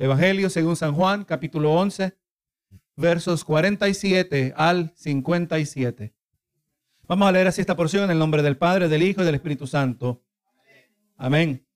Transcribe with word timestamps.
Evangelio 0.00 0.48
según 0.48 0.76
San 0.76 0.94
Juan, 0.94 1.24
capítulo 1.26 1.74
11, 1.74 2.16
versos 2.96 3.44
47 3.44 4.54
al 4.56 4.94
57. 4.96 6.14
Vamos 7.06 7.28
a 7.28 7.32
leer 7.32 7.48
así 7.48 7.60
esta 7.60 7.76
porción 7.76 8.04
en 8.04 8.12
el 8.12 8.18
nombre 8.18 8.42
del 8.42 8.56
Padre, 8.56 8.88
del 8.88 9.02
Hijo 9.02 9.20
y 9.20 9.26
del 9.26 9.34
Espíritu 9.34 9.66
Santo. 9.66 10.24
Amén. 11.18 11.66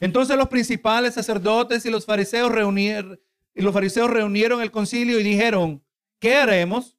Entonces 0.00 0.36
los 0.36 0.46
principales 0.46 1.14
sacerdotes 1.14 1.84
y 1.86 1.90
los 1.90 2.06
fariseos 2.06 2.52
reunieron, 2.52 3.20
y 3.52 3.62
los 3.62 3.74
fariseos 3.74 4.08
reunieron 4.08 4.62
el 4.62 4.70
concilio 4.70 5.18
y 5.18 5.24
dijeron, 5.24 5.82
¿qué 6.20 6.36
haremos? 6.36 6.96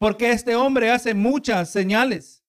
Porque 0.00 0.32
este 0.32 0.56
hombre 0.56 0.90
hace 0.90 1.14
muchas 1.14 1.70
señales. 1.70 2.44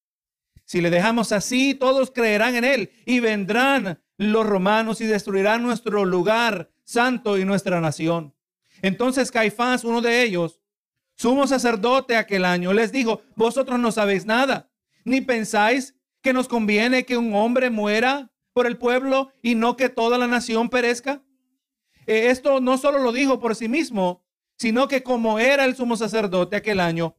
Si 0.64 0.82
le 0.82 0.90
dejamos 0.90 1.32
así, 1.34 1.76
todos 1.76 2.10
creerán 2.10 2.56
en 2.56 2.64
él 2.64 2.90
y 3.06 3.20
vendrán 3.20 4.02
los 4.18 4.44
romanos 4.44 5.02
y 5.02 5.06
destruirán 5.06 5.62
nuestro 5.62 6.04
lugar 6.04 6.72
santo 6.86 7.38
y 7.38 7.44
nuestra 7.44 7.82
nación. 7.82 8.34
Entonces 8.82 9.32
Caifás, 9.32 9.84
uno 9.84 10.02
de 10.02 10.24
ellos, 10.24 10.62
sumo 11.16 11.48
sacerdote 11.48 12.16
aquel 12.16 12.46
año, 12.46 12.72
les 12.72 12.94
dijo, 12.94 13.22
vosotros 13.36 13.80
no 13.80 13.92
sabéis 13.92 14.26
nada, 14.26 14.70
ni 15.04 15.20
pensáis 15.20 15.96
que 16.22 16.32
nos 16.32 16.48
conviene 16.48 17.06
que 17.06 17.18
un 17.18 17.36
hombre 17.36 17.70
muera 17.70 18.32
por 18.54 18.68
el 18.68 18.78
pueblo 18.78 19.32
y 19.42 19.56
no 19.56 19.76
que 19.76 19.90
toda 19.90 20.18
la 20.18 20.28
nación 20.28 20.70
perezca. 20.70 21.22
Eh, 22.08 22.28
esto 22.30 22.62
no 22.62 22.78
solo 22.78 23.00
lo 23.00 23.12
dijo 23.12 23.40
por 23.40 23.56
sí 23.56 23.68
mismo, 23.68 24.24
sino 24.58 24.88
que 24.88 25.04
como 25.04 25.40
era 25.40 25.66
el 25.66 25.76
sumo 25.76 25.98
sacerdote 25.98 26.56
aquel 26.56 26.80
año, 26.80 27.18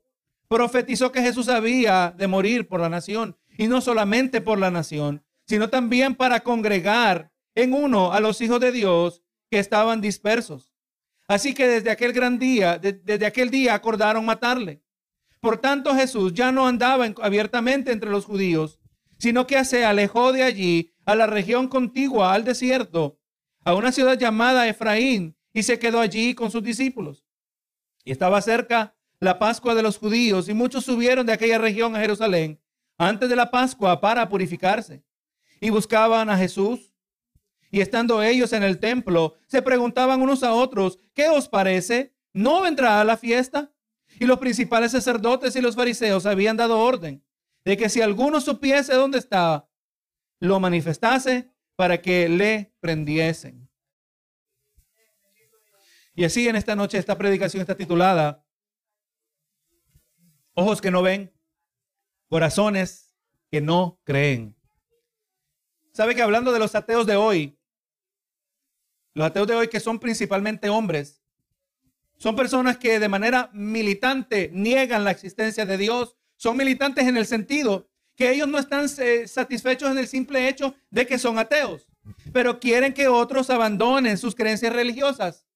profetizó 0.49 1.13
que 1.13 1.23
Jesús 1.23 1.49
había 1.49 2.15
de 2.17 2.27
morir 2.29 2.69
por 2.69 2.81
la 2.81 2.89
nación, 2.89 3.37
y 3.59 3.67
no 3.67 3.81
solamente 3.81 4.41
por 4.41 4.59
la 4.59 4.71
nación, 4.71 5.25
sino 5.47 5.69
también 5.69 6.15
para 6.15 6.41
congregar 6.41 7.33
en 7.55 7.73
uno 7.73 8.13
a 8.13 8.21
los 8.21 8.41
hijos 8.41 8.61
de 8.61 8.73
Dios 8.73 9.23
que 9.51 9.59
estaban 9.59 10.01
dispersos. 10.01 10.73
Así 11.29 11.55
que 11.55 11.67
desde 11.67 11.91
aquel 11.91 12.13
gran 12.13 12.39
día, 12.39 12.79
desde 12.79 13.27
aquel 13.27 13.51
día 13.51 13.75
acordaron 13.75 14.25
matarle. 14.25 14.83
Por 15.41 15.59
tanto, 15.59 15.95
Jesús 15.95 16.33
ya 16.35 16.53
no 16.53 16.67
andaba 16.67 17.07
abiertamente 17.23 17.93
entre 17.93 18.11
los 18.11 18.25
judíos, 18.25 18.79
sino 19.19 19.47
que 19.47 19.65
se 19.65 19.85
alejó 19.85 20.33
de 20.33 20.43
allí 20.43 20.93
a 21.05 21.15
la 21.15 21.27
región 21.27 21.69
contigua, 21.69 22.33
al 22.33 22.45
desierto, 22.45 23.19
a 23.65 23.75
una 23.75 23.93
ciudad 23.93 24.19
llamada 24.19 24.69
Efraín, 24.69 25.37
y 25.53 25.63
se 25.63 25.79
quedó 25.79 26.01
allí 26.01 26.35
con 26.35 26.51
sus 26.51 26.63
discípulos. 26.63 27.25
Y 28.05 28.13
estaba 28.13 28.41
cerca 28.43 28.95
la 29.19 29.39
Pascua 29.39 29.75
de 29.75 29.83
los 29.83 29.99
judíos, 29.99 30.49
y 30.49 30.55
muchos 30.55 30.85
subieron 30.85 31.27
de 31.27 31.33
aquella 31.33 31.59
región 31.59 31.97
a 31.97 32.01
Jerusalén 32.01 32.61
antes 32.99 33.29
de 33.29 33.37
la 33.37 33.51
Pascua 33.51 34.01
para 34.01 34.29
purificarse. 34.29 35.03
Y 35.61 35.71
buscaban 35.71 36.29
a 36.29 36.37
Jesús 36.37 36.93
y 37.71 37.81
estando 37.81 38.23
ellos 38.23 38.53
en 38.53 38.63
el 38.63 38.79
templo, 38.79 39.35
se 39.47 39.63
preguntaban 39.63 40.23
unos 40.23 40.43
a 40.43 40.53
otros, 40.53 40.99
¿qué 41.15 41.29
os 41.29 41.49
parece? 41.49 42.15
¿No 42.33 42.63
vendrá 42.63 43.01
a 43.01 43.05
la 43.05 43.17
fiesta? 43.17 43.73
Y 44.19 44.25
los 44.25 44.39
principales 44.39 44.93
sacerdotes 44.93 45.57
y 45.57 45.61
los 45.61 45.75
fariseos 45.75 46.27
habían 46.27 46.57
dado 46.57 46.79
orden 46.79 47.25
de 47.65 47.77
que 47.77 47.89
si 47.89 48.01
alguno 48.01 48.41
supiese 48.41 48.95
dónde 48.95 49.19
estaba, 49.19 49.69
lo 50.39 50.61
manifestase 50.61 51.51
para 51.75 52.01
que 52.01 52.29
le 52.29 52.73
prendiesen. 52.81 53.69
Y 56.15 56.25
así 56.25 56.49
en 56.49 56.57
esta 56.57 56.77
noche 56.77 56.97
esta 56.97 57.19
predicación 57.19 57.61
está 57.61 57.77
titulada 57.77 58.47
Ojos 60.55 60.81
que 60.81 60.91
no 60.91 61.03
ven, 61.03 61.35
corazones 62.29 63.15
que 63.51 63.61
no 63.61 64.01
creen. 64.05 64.57
¿Sabe 65.93 66.15
que 66.15 66.23
hablando 66.23 66.53
de 66.53 66.59
los 66.59 66.75
ateos 66.75 67.07
de 67.07 67.17
hoy, 67.17 67.56
los 69.17 69.27
ateos 69.27 69.47
de 69.47 69.55
hoy 69.55 69.69
que 69.69 69.81
son 69.81 69.99
principalmente 69.99 70.69
hombres, 70.69 71.23
son 72.19 72.37
personas 72.37 72.77
que 72.77 72.99
de 72.99 73.09
manera 73.09 73.49
militante 73.55 74.51
niegan 74.53 75.05
la 75.05 75.11
existencia 75.11 75.65
de 75.65 75.79
Dios. 75.79 76.19
Son 76.37 76.55
militantes 76.55 77.07
en 77.07 77.17
el 77.17 77.25
sentido 77.25 77.89
que 78.15 78.31
ellos 78.31 78.47
no 78.47 78.59
están 78.59 78.87
eh, 78.99 79.27
satisfechos 79.27 79.91
en 79.91 79.97
el 79.97 80.07
simple 80.07 80.49
hecho 80.49 80.75
de 80.91 81.07
que 81.07 81.19
son 81.19 81.39
ateos, 81.39 81.89
pero 82.31 82.61
quieren 82.61 82.93
que 82.93 83.09
otros 83.09 83.49
abandonen 83.49 84.19
sus 84.19 84.35
creencias 84.35 84.75
religiosas 84.75 85.47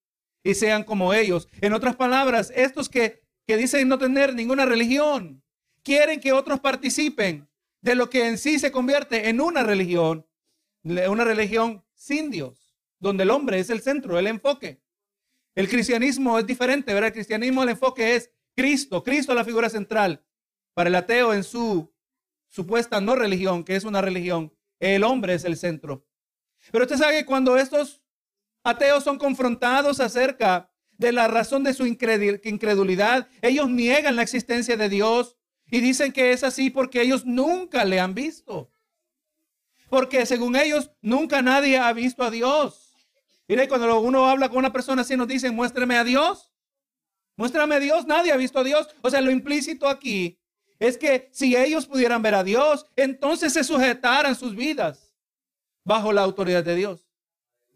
y 0.43 0.55
sean 0.55 0.83
como 0.83 1.13
ellos. 1.13 1.47
En 1.61 1.73
otras 1.73 1.95
palabras, 1.95 2.51
estos 2.55 2.89
que, 2.89 3.21
que 3.45 3.57
dicen 3.57 3.87
no 3.87 3.99
tener 3.99 4.33
ninguna 4.33 4.65
religión, 4.65 5.43
quieren 5.83 6.19
que 6.19 6.33
otros 6.33 6.59
participen 6.59 7.47
de 7.81 7.93
lo 7.93 8.09
que 8.09 8.27
en 8.27 8.39
sí 8.39 8.57
se 8.57 8.71
convierte 8.71 9.29
en 9.29 9.39
una 9.39 9.61
religión, 9.61 10.25
una 10.83 11.23
religión 11.23 11.83
sin 11.93 12.31
Dios 12.31 12.60
donde 13.01 13.23
el 13.23 13.31
hombre 13.31 13.59
es 13.59 13.69
el 13.69 13.81
centro, 13.81 14.17
el 14.17 14.27
enfoque. 14.27 14.79
El 15.55 15.67
cristianismo 15.67 16.39
es 16.39 16.45
diferente, 16.45 16.93
¿verdad? 16.93 17.07
El 17.07 17.13
cristianismo, 17.13 17.63
el 17.63 17.69
enfoque 17.69 18.15
es 18.15 18.31
Cristo, 18.55 19.03
Cristo 19.03 19.33
es 19.33 19.35
la 19.35 19.43
figura 19.43 19.69
central. 19.69 20.23
Para 20.73 20.87
el 20.87 20.95
ateo 20.95 21.33
en 21.33 21.43
su 21.43 21.91
supuesta 22.47 23.01
no 23.01 23.15
religión, 23.15 23.63
que 23.63 23.75
es 23.75 23.83
una 23.83 24.01
religión, 24.01 24.53
el 24.79 25.03
hombre 25.03 25.33
es 25.33 25.43
el 25.43 25.57
centro. 25.57 26.05
Pero 26.71 26.85
usted 26.85 26.97
sabe 26.97 27.17
que 27.17 27.25
cuando 27.25 27.57
estos 27.57 28.01
ateos 28.63 29.03
son 29.03 29.17
confrontados 29.17 29.99
acerca 29.99 30.71
de 30.91 31.11
la 31.11 31.27
razón 31.27 31.63
de 31.63 31.73
su 31.73 31.87
incredulidad, 31.87 33.27
ellos 33.41 33.67
niegan 33.69 34.15
la 34.15 34.21
existencia 34.21 34.77
de 34.77 34.89
Dios 34.89 35.35
y 35.65 35.79
dicen 35.79 36.11
que 36.11 36.33
es 36.33 36.43
así 36.43 36.69
porque 36.69 37.01
ellos 37.01 37.25
nunca 37.25 37.83
le 37.83 37.99
han 37.99 38.13
visto. 38.13 38.71
Porque 39.89 40.25
según 40.25 40.55
ellos, 40.55 40.91
nunca 41.01 41.41
nadie 41.41 41.77
ha 41.77 41.91
visto 41.93 42.23
a 42.23 42.29
Dios. 42.29 42.90
Mire, 43.51 43.67
cuando 43.67 43.99
uno 43.99 44.29
habla 44.29 44.47
con 44.47 44.59
una 44.59 44.71
persona 44.71 45.01
así, 45.01 45.17
nos 45.17 45.27
dicen, 45.27 45.53
muéstrame 45.53 45.97
a 45.97 46.05
Dios. 46.05 46.53
Muéstrame 47.35 47.75
a 47.75 47.79
Dios. 47.79 48.07
Nadie 48.07 48.31
ha 48.31 48.37
visto 48.37 48.59
a 48.59 48.63
Dios. 48.63 48.87
O 49.01 49.09
sea, 49.09 49.19
lo 49.19 49.29
implícito 49.29 49.89
aquí 49.89 50.39
es 50.79 50.97
que 50.97 51.27
si 51.33 51.57
ellos 51.57 51.85
pudieran 51.85 52.21
ver 52.21 52.33
a 52.33 52.45
Dios, 52.45 52.85
entonces 52.95 53.51
se 53.51 53.65
sujetaran 53.65 54.35
sus 54.35 54.55
vidas 54.55 55.13
bajo 55.83 56.13
la 56.13 56.21
autoridad 56.21 56.63
de 56.63 56.77
Dios. 56.77 57.09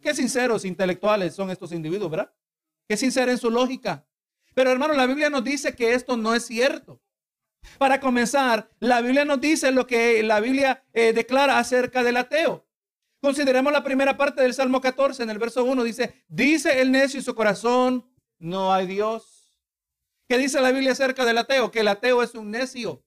Qué 0.01 0.15
sinceros 0.15 0.63
intelectuales 0.63 1.35
son 1.35 1.51
estos 1.51 1.73
individuos, 1.73 2.09
¿verdad? 2.09 2.33
Qué 2.87 2.95
sincera 2.95 3.33
en 3.33 3.37
su 3.37 3.51
lógica. 3.51 4.07
Pero 4.53 4.71
hermano, 4.71 4.93
la 4.93 5.07
Biblia 5.07 5.29
nos 5.29 5.43
dice 5.43 5.75
que 5.75 5.93
esto 5.93 6.15
no 6.15 6.33
es 6.33 6.45
cierto. 6.45 7.01
Para 7.77 7.99
comenzar, 7.99 8.71
la 8.79 9.01
Biblia 9.01 9.25
nos 9.25 9.41
dice 9.41 9.73
lo 9.73 9.85
que 9.85 10.23
la 10.23 10.39
Biblia 10.39 10.85
eh, 10.93 11.11
declara 11.11 11.59
acerca 11.59 12.01
del 12.01 12.15
ateo. 12.15 12.64
Consideremos 13.25 13.73
la 13.73 13.83
primera 13.83 14.15
parte 14.15 14.43
del 14.43 14.53
Salmo 14.53 14.79
14, 14.79 15.23
en 15.23 15.31
el 15.31 15.39
verso 15.39 15.63
1 15.63 15.83
dice, 15.83 16.23
dice 16.27 16.79
el 16.79 16.91
necio 16.91 17.19
en 17.19 17.23
su 17.23 17.33
corazón, 17.33 18.07
no 18.37 18.71
hay 18.71 18.85
Dios. 18.85 19.57
¿Qué 20.27 20.37
dice 20.37 20.61
la 20.61 20.71
Biblia 20.71 20.91
acerca 20.91 21.25
del 21.25 21.39
ateo? 21.39 21.71
Que 21.71 21.79
el 21.79 21.87
ateo 21.87 22.21
es 22.21 22.35
un 22.35 22.51
necio. 22.51 23.03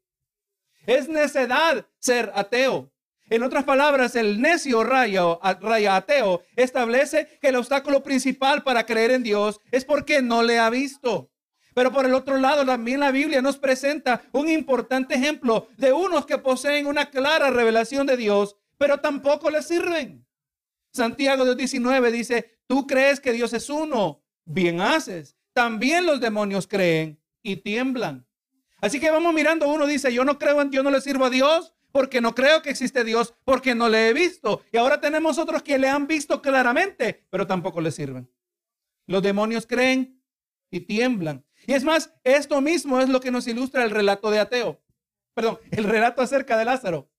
Es 0.86 1.08
necedad 1.08 1.86
ser 2.00 2.32
ateo. 2.34 2.90
En 3.30 3.44
otras 3.44 3.62
palabras, 3.62 4.16
el 4.16 4.40
necio 4.40 4.82
raya, 4.82 5.38
raya 5.60 5.94
ateo 5.94 6.42
establece 6.56 7.38
que 7.40 7.50
el 7.50 7.56
obstáculo 7.56 8.02
principal 8.02 8.64
para 8.64 8.86
creer 8.86 9.12
en 9.12 9.22
Dios 9.22 9.60
es 9.70 9.84
porque 9.84 10.20
no 10.20 10.42
le 10.42 10.58
ha 10.58 10.68
visto. 10.68 11.30
Pero 11.74 11.92
por 11.92 12.04
el 12.04 12.14
otro 12.14 12.38
lado, 12.38 12.66
también 12.66 12.98
la 12.98 13.12
Biblia 13.12 13.40
nos 13.40 13.56
presenta 13.56 14.22
un 14.32 14.48
importante 14.48 15.14
ejemplo 15.14 15.68
de 15.76 15.92
unos 15.92 16.26
que 16.26 16.38
poseen 16.38 16.88
una 16.88 17.08
clara 17.08 17.50
revelación 17.50 18.04
de 18.04 18.16
Dios 18.16 18.56
pero 18.78 19.00
tampoco 19.00 19.50
le 19.50 19.62
sirven. 19.62 20.24
Santiago 20.92 21.44
2.19 21.44 22.10
dice, 22.10 22.60
tú 22.66 22.86
crees 22.86 23.20
que 23.20 23.32
Dios 23.32 23.52
es 23.52 23.68
uno, 23.68 24.24
bien 24.44 24.80
haces. 24.80 25.36
También 25.52 26.06
los 26.06 26.20
demonios 26.20 26.66
creen 26.66 27.20
y 27.42 27.56
tiemblan. 27.56 28.26
Así 28.80 29.00
que 29.00 29.10
vamos 29.10 29.34
mirando, 29.34 29.68
uno 29.68 29.86
dice, 29.86 30.12
yo 30.14 30.24
no 30.24 30.38
creo 30.38 30.62
en 30.62 30.70
Dios, 30.70 30.84
no 30.84 30.90
le 30.90 31.00
sirvo 31.00 31.26
a 31.26 31.30
Dios 31.30 31.74
porque 31.90 32.20
no 32.20 32.34
creo 32.34 32.62
que 32.62 32.70
existe 32.70 33.02
Dios, 33.02 33.34
porque 33.44 33.74
no 33.74 33.88
le 33.88 34.08
he 34.08 34.12
visto. 34.12 34.62
Y 34.72 34.76
ahora 34.76 35.00
tenemos 35.00 35.38
otros 35.38 35.62
que 35.62 35.78
le 35.78 35.88
han 35.88 36.06
visto 36.06 36.40
claramente, 36.40 37.26
pero 37.30 37.46
tampoco 37.46 37.80
le 37.80 37.90
sirven. 37.90 38.30
Los 39.06 39.22
demonios 39.22 39.66
creen 39.66 40.22
y 40.70 40.80
tiemblan. 40.80 41.44
Y 41.66 41.72
es 41.72 41.82
más, 41.82 42.14
esto 42.24 42.60
mismo 42.60 43.00
es 43.00 43.08
lo 43.08 43.20
que 43.20 43.30
nos 43.30 43.48
ilustra 43.48 43.84
el 43.84 43.90
relato 43.90 44.30
de 44.30 44.38
Ateo. 44.38 44.80
Perdón, 45.34 45.58
el 45.70 45.84
relato 45.84 46.22
acerca 46.22 46.56
de 46.56 46.66
Lázaro 46.66 47.10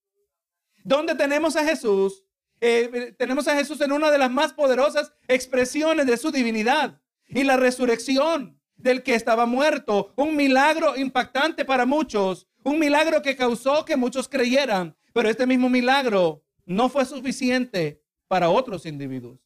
donde 0.84 1.16
tenemos 1.16 1.56
a 1.56 1.66
Jesús, 1.66 2.24
eh, 2.62 3.14
tenemos 3.18 3.48
a 3.48 3.56
Jesús 3.56 3.80
en 3.82 3.92
una 3.92 4.12
de 4.12 4.18
las 4.18 4.32
más 4.32 4.54
poderosas 4.54 5.14
expresiones 5.28 6.06
de 6.06 6.18
su 6.18 6.32
divinidad 6.32 7.02
y 7.28 7.44
la 7.44 7.58
resurrección 7.58 8.60
del 8.76 9.04
que 9.04 9.16
estaba 9.16 9.46
muerto, 9.46 10.14
un 10.16 10.36
milagro 10.36 10.98
impactante 10.98 11.66
para 11.66 11.86
muchos, 11.86 12.48
un 12.64 12.80
milagro 12.80 13.22
que 13.22 13.36
causó 13.36 13.86
que 13.86 13.98
muchos 13.98 14.28
creyeran, 14.28 14.96
pero 15.14 15.30
este 15.30 15.46
mismo 15.46 15.70
milagro 15.70 16.44
no 16.66 16.90
fue 16.90 17.06
suficiente 17.06 18.02
para 18.28 18.50
otros 18.50 18.86
individuos. 18.86 19.40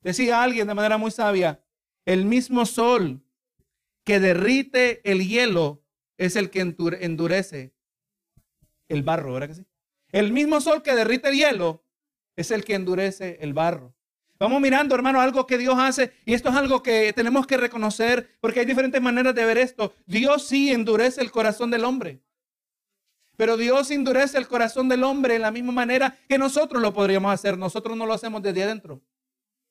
Decía 0.00 0.42
alguien 0.42 0.68
de 0.68 0.74
manera 0.74 0.98
muy 0.98 1.10
sabia, 1.10 1.62
el 2.04 2.24
mismo 2.24 2.64
sol 2.66 3.22
que 4.04 4.20
derrite 4.20 5.00
el 5.10 5.26
hielo 5.26 5.82
es 6.16 6.36
el 6.36 6.50
que 6.50 6.60
endurece 6.60 7.74
el 8.88 9.02
barro, 9.02 9.32
¿verdad 9.32 9.48
que 9.48 9.54
sí? 9.54 9.66
El 10.12 10.32
mismo 10.32 10.60
sol 10.60 10.82
que 10.82 10.94
derrite 10.94 11.28
el 11.28 11.36
hielo 11.36 11.82
es 12.36 12.50
el 12.50 12.64
que 12.64 12.74
endurece 12.74 13.38
el 13.40 13.54
barro. 13.54 13.94
Vamos 14.38 14.60
mirando, 14.60 14.94
hermano, 14.94 15.20
algo 15.20 15.46
que 15.46 15.56
Dios 15.56 15.76
hace 15.78 16.12
y 16.26 16.34
esto 16.34 16.50
es 16.50 16.56
algo 16.56 16.82
que 16.82 17.12
tenemos 17.14 17.46
que 17.46 17.56
reconocer 17.56 18.36
porque 18.40 18.60
hay 18.60 18.66
diferentes 18.66 19.00
maneras 19.00 19.34
de 19.34 19.44
ver 19.44 19.56
esto. 19.56 19.94
Dios 20.04 20.46
sí 20.46 20.70
endurece 20.70 21.22
el 21.22 21.30
corazón 21.30 21.70
del 21.70 21.84
hombre. 21.84 22.20
Pero 23.36 23.56
Dios 23.56 23.90
endurece 23.90 24.38
el 24.38 24.48
corazón 24.48 24.88
del 24.88 25.04
hombre 25.04 25.36
en 25.36 25.42
la 25.42 25.50
misma 25.50 25.72
manera 25.72 26.18
que 26.28 26.38
nosotros 26.38 26.80
lo 26.82 26.92
podríamos 26.92 27.32
hacer. 27.32 27.56
Nosotros 27.56 27.96
no 27.96 28.06
lo 28.06 28.14
hacemos 28.14 28.42
desde 28.42 28.62
adentro, 28.62 29.02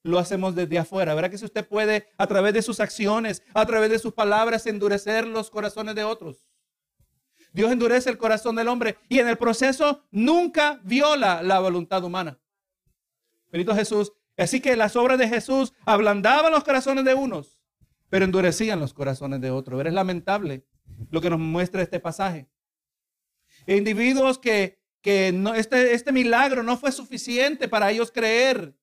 lo 0.03 0.19
hacemos 0.19 0.55
desde 0.55 0.77
afuera. 0.77 1.15
¿Verdad 1.15 1.31
que 1.31 1.37
si 1.37 1.45
usted 1.45 1.67
puede, 1.67 2.07
a 2.17 2.27
través 2.27 2.53
de 2.53 2.61
sus 2.61 2.79
acciones, 2.79 3.43
a 3.53 3.65
través 3.65 3.89
de 3.89 3.99
sus 3.99 4.13
palabras, 4.13 4.67
endurecer 4.67 5.25
los 5.25 5.49
corazones 5.49 5.95
de 5.95 6.03
otros? 6.03 6.44
Dios 7.55 7.71
endurece 7.71 8.09
el 8.09 8.17
corazón 8.17 8.57
del 8.57 8.67
hombre 8.67 8.97
y 9.07 9.19
en 9.19 9.29
el 9.29 9.37
proceso 9.37 10.03
nunca 10.11 10.81
viola 10.83 11.41
la 11.41 11.59
voluntad 11.59 12.03
humana. 12.03 12.37
Benito 13.49 13.73
Jesús. 13.73 14.11
Así 14.35 14.59
que 14.59 14.75
las 14.75 14.97
obras 14.97 15.17
de 15.17 15.29
Jesús 15.29 15.71
ablandaban 15.85 16.51
los 16.51 16.65
corazones 16.65 17.05
de 17.05 17.13
unos, 17.13 17.57
pero 18.09 18.25
endurecían 18.25 18.81
los 18.81 18.93
corazones 18.93 19.39
de 19.39 19.51
otros. 19.51 19.85
Es 19.85 19.93
lamentable 19.93 20.65
lo 21.09 21.21
que 21.21 21.29
nos 21.29 21.39
muestra 21.39 21.81
este 21.81 22.01
pasaje. 22.01 22.49
Individuos 23.65 24.37
que, 24.37 24.77
que 24.99 25.31
no, 25.31 25.53
este, 25.53 25.93
este 25.93 26.11
milagro 26.11 26.61
no 26.61 26.75
fue 26.75 26.91
suficiente 26.91 27.69
para 27.69 27.89
ellos 27.89 28.11
creer. 28.11 28.75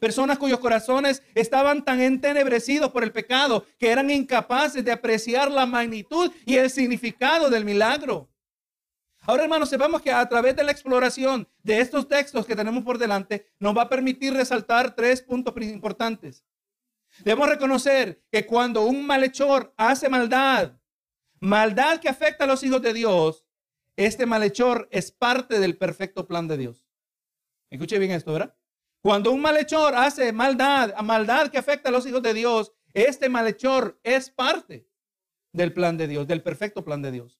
Personas 0.00 0.38
cuyos 0.38 0.60
corazones 0.60 1.22
estaban 1.34 1.84
tan 1.84 2.00
entenebrecidos 2.00 2.90
por 2.90 3.02
el 3.02 3.12
pecado 3.12 3.64
que 3.78 3.90
eran 3.90 4.10
incapaces 4.10 4.84
de 4.84 4.92
apreciar 4.92 5.50
la 5.50 5.64
magnitud 5.64 6.30
y 6.44 6.56
el 6.56 6.70
significado 6.70 7.48
del 7.48 7.64
milagro. 7.64 8.28
Ahora, 9.22 9.44
hermanos, 9.44 9.70
sepamos 9.70 10.02
que 10.02 10.12
a 10.12 10.28
través 10.28 10.54
de 10.54 10.62
la 10.62 10.70
exploración 10.70 11.48
de 11.62 11.80
estos 11.80 12.06
textos 12.06 12.46
que 12.46 12.54
tenemos 12.54 12.84
por 12.84 12.98
delante, 12.98 13.46
nos 13.58 13.76
va 13.76 13.82
a 13.82 13.88
permitir 13.88 14.34
resaltar 14.34 14.94
tres 14.94 15.22
puntos 15.22 15.52
importantes. 15.62 16.44
Debemos 17.24 17.48
reconocer 17.48 18.22
que 18.30 18.46
cuando 18.46 18.84
un 18.84 19.04
malhechor 19.04 19.72
hace 19.76 20.08
maldad, 20.08 20.78
maldad 21.40 21.98
que 21.98 22.08
afecta 22.08 22.44
a 22.44 22.46
los 22.46 22.62
hijos 22.62 22.82
de 22.82 22.92
Dios, 22.92 23.44
este 23.96 24.26
malhechor 24.26 24.88
es 24.92 25.10
parte 25.10 25.58
del 25.58 25.76
perfecto 25.76 26.26
plan 26.28 26.46
de 26.46 26.58
Dios. 26.58 26.86
Escuche 27.70 27.98
bien 27.98 28.12
esto, 28.12 28.32
¿verdad? 28.32 28.54
Cuando 29.06 29.30
un 29.30 29.40
malhechor 29.40 29.94
hace 29.94 30.32
maldad, 30.32 30.92
maldad 31.04 31.46
que 31.46 31.58
afecta 31.58 31.90
a 31.90 31.92
los 31.92 32.04
hijos 32.06 32.20
de 32.22 32.34
Dios, 32.34 32.72
este 32.92 33.28
malhechor 33.28 34.00
es 34.02 34.30
parte 34.30 34.88
del 35.52 35.72
plan 35.72 35.96
de 35.96 36.08
Dios, 36.08 36.26
del 36.26 36.42
perfecto 36.42 36.84
plan 36.84 37.02
de 37.02 37.12
Dios. 37.12 37.38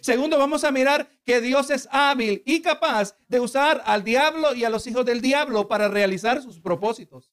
Segundo, 0.00 0.38
vamos 0.38 0.62
a 0.62 0.70
mirar 0.70 1.10
que 1.24 1.40
Dios 1.40 1.70
es 1.70 1.88
hábil 1.90 2.40
y 2.46 2.62
capaz 2.62 3.16
de 3.26 3.40
usar 3.40 3.82
al 3.84 4.04
diablo 4.04 4.54
y 4.54 4.62
a 4.62 4.70
los 4.70 4.86
hijos 4.86 5.04
del 5.04 5.20
diablo 5.20 5.66
para 5.66 5.88
realizar 5.88 6.40
sus 6.40 6.60
propósitos. 6.60 7.32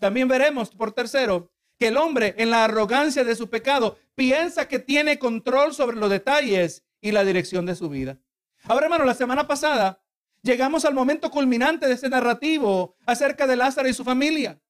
También 0.00 0.26
veremos, 0.26 0.70
por 0.70 0.92
tercero, 0.92 1.52
que 1.78 1.88
el 1.88 1.98
hombre 1.98 2.34
en 2.38 2.48
la 2.48 2.64
arrogancia 2.64 3.22
de 3.22 3.36
su 3.36 3.50
pecado 3.50 3.98
piensa 4.14 4.66
que 4.66 4.78
tiene 4.78 5.18
control 5.18 5.74
sobre 5.74 5.98
los 5.98 6.08
detalles 6.08 6.86
y 7.02 7.12
la 7.12 7.22
dirección 7.22 7.66
de 7.66 7.74
su 7.74 7.90
vida. 7.90 8.18
Ahora, 8.64 8.86
hermano, 8.86 9.04
la 9.04 9.12
semana 9.12 9.46
pasada 9.46 10.01
llegamos 10.42 10.84
al 10.84 10.94
momento 10.94 11.30
culminante 11.30 11.86
de 11.86 11.94
este 11.94 12.08
narrativo 12.08 12.96
acerca 13.06 13.46
de 13.46 13.56
Lázaro 13.56 13.88
y 13.88 13.94
su 13.94 14.04
familia. 14.04 14.60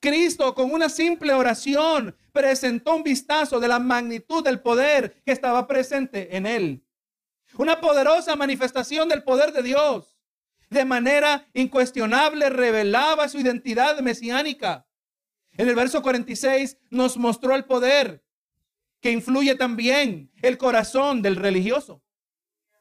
Cristo 0.00 0.54
con 0.54 0.72
una 0.72 0.88
simple 0.88 1.34
oración 1.34 2.16
presentó 2.32 2.96
un 2.96 3.02
vistazo 3.02 3.60
de 3.60 3.68
la 3.68 3.78
magnitud 3.78 4.42
del 4.42 4.60
poder 4.60 5.22
que 5.24 5.32
estaba 5.32 5.66
presente 5.66 6.36
en 6.36 6.46
él. 6.46 6.84
Una 7.58 7.80
poderosa 7.80 8.34
manifestación 8.36 9.08
del 9.08 9.22
poder 9.22 9.52
de 9.52 9.62
Dios. 9.62 10.16
De 10.70 10.84
manera 10.84 11.48
incuestionable 11.52 12.48
revelaba 12.48 13.28
su 13.28 13.38
identidad 13.38 13.98
mesiánica. 14.00 14.86
En 15.52 15.68
el 15.68 15.74
verso 15.74 16.00
46 16.00 16.78
nos 16.90 17.16
mostró 17.16 17.54
el 17.54 17.64
poder 17.64 18.24
que 19.00 19.10
influye 19.10 19.54
también 19.56 20.30
el 20.42 20.56
corazón 20.56 21.22
del 21.22 21.36
religioso. 21.36 22.02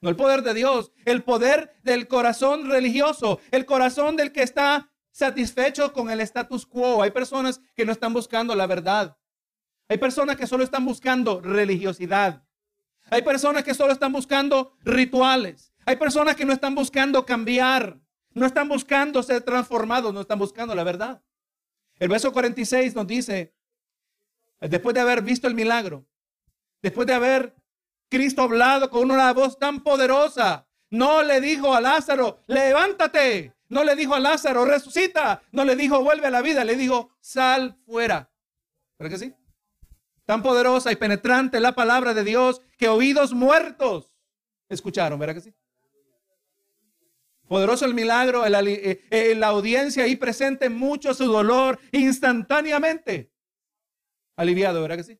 No 0.02 0.10
el 0.10 0.16
poder 0.16 0.44
de 0.44 0.54
Dios, 0.54 0.92
el 1.06 1.24
poder 1.24 1.74
del 1.84 2.08
corazón 2.08 2.70
religioso, 2.70 3.40
el 3.52 3.66
corazón 3.66 4.16
del 4.16 4.32
que 4.32 4.44
está 4.44 4.90
satisfecho 5.12 5.92
con 5.92 6.10
el 6.10 6.22
status 6.22 6.66
quo. 6.66 7.04
Hay 7.04 7.12
personas 7.12 7.62
que 7.76 7.86
no 7.86 7.92
están 7.92 8.14
buscando 8.14 8.56
la 8.56 8.68
verdad. 8.68 9.18
Hay 9.90 9.98
personas 9.98 10.38
que 10.38 10.48
solo 10.48 10.64
están 10.64 10.86
buscando 10.86 11.42
religiosidad. 11.42 12.44
Hay 13.10 13.24
personas 13.24 13.64
que 13.64 13.74
solo 13.74 13.92
están 13.92 14.14
buscando 14.14 14.74
rituales. 14.84 15.74
Hay 15.86 15.96
personas 15.96 16.36
que 16.36 16.46
no 16.46 16.54
están 16.54 16.76
buscando 16.76 17.26
cambiar. 17.26 18.00
No 18.34 18.46
están 18.46 18.70
buscando 18.70 19.24
ser 19.24 19.42
transformados, 19.42 20.14
no 20.14 20.22
están 20.22 20.40
buscando 20.40 20.76
la 20.76 20.84
verdad. 20.84 21.22
El 21.98 22.08
verso 22.08 22.32
46 22.32 22.96
nos 22.96 23.08
dice, 23.08 23.54
después 24.62 24.94
de 24.94 25.02
haber 25.02 25.22
visto 25.22 25.48
el 25.48 25.56
milagro, 25.56 26.06
después 26.82 27.08
de 27.08 27.14
haber 27.14 27.56
Cristo 28.10 28.42
hablado 28.42 28.90
con 28.90 29.12
una 29.12 29.32
voz 29.34 29.58
tan 29.58 29.82
poderosa, 29.82 30.68
no 30.90 31.24
le 31.24 31.40
dijo 31.40 31.74
a 31.74 31.82
Lázaro, 31.82 32.44
levántate, 32.48 33.54
no 33.70 33.84
le 33.84 33.96
dijo 33.96 34.16
a 34.16 34.20
Lázaro, 34.20 34.66
resucita. 34.66 35.44
No 35.52 35.64
le 35.64 35.76
dijo, 35.76 36.04
vuelve 36.04 36.28
a 36.28 36.32
la 36.32 36.42
vida. 36.42 36.64
Le 36.64 36.76
dijo, 36.76 37.16
sal 37.22 37.78
fuera. 37.86 38.32
¿Verdad 38.98 39.18
que 39.18 39.26
sí? 39.26 39.34
Tan 40.26 40.42
poderosa 40.42 40.92
y 40.92 40.96
penetrante 40.96 41.60
la 41.60 41.74
palabra 41.74 42.14
de 42.14 42.24
Dios 42.24 42.62
que 42.78 42.88
oídos 42.88 43.34
muertos 43.34 44.12
escucharon. 44.68 45.20
¿Verdad 45.20 45.36
que 45.36 45.42
sí? 45.42 45.54
Poderoso 47.48 47.86
el 47.86 47.96
milagro, 47.96 48.46
en 48.46 48.54
eh, 48.68 49.02
eh, 49.10 49.36
la 49.36 49.48
audiencia 49.48 50.04
ahí 50.04 50.16
presente, 50.16 50.70
mucho 50.70 51.14
su 51.14 51.26
dolor 51.26 51.80
instantáneamente. 51.92 53.32
Aliviado, 54.36 54.82
¿verdad 54.82 54.98
que 54.98 55.04
sí? 55.04 55.20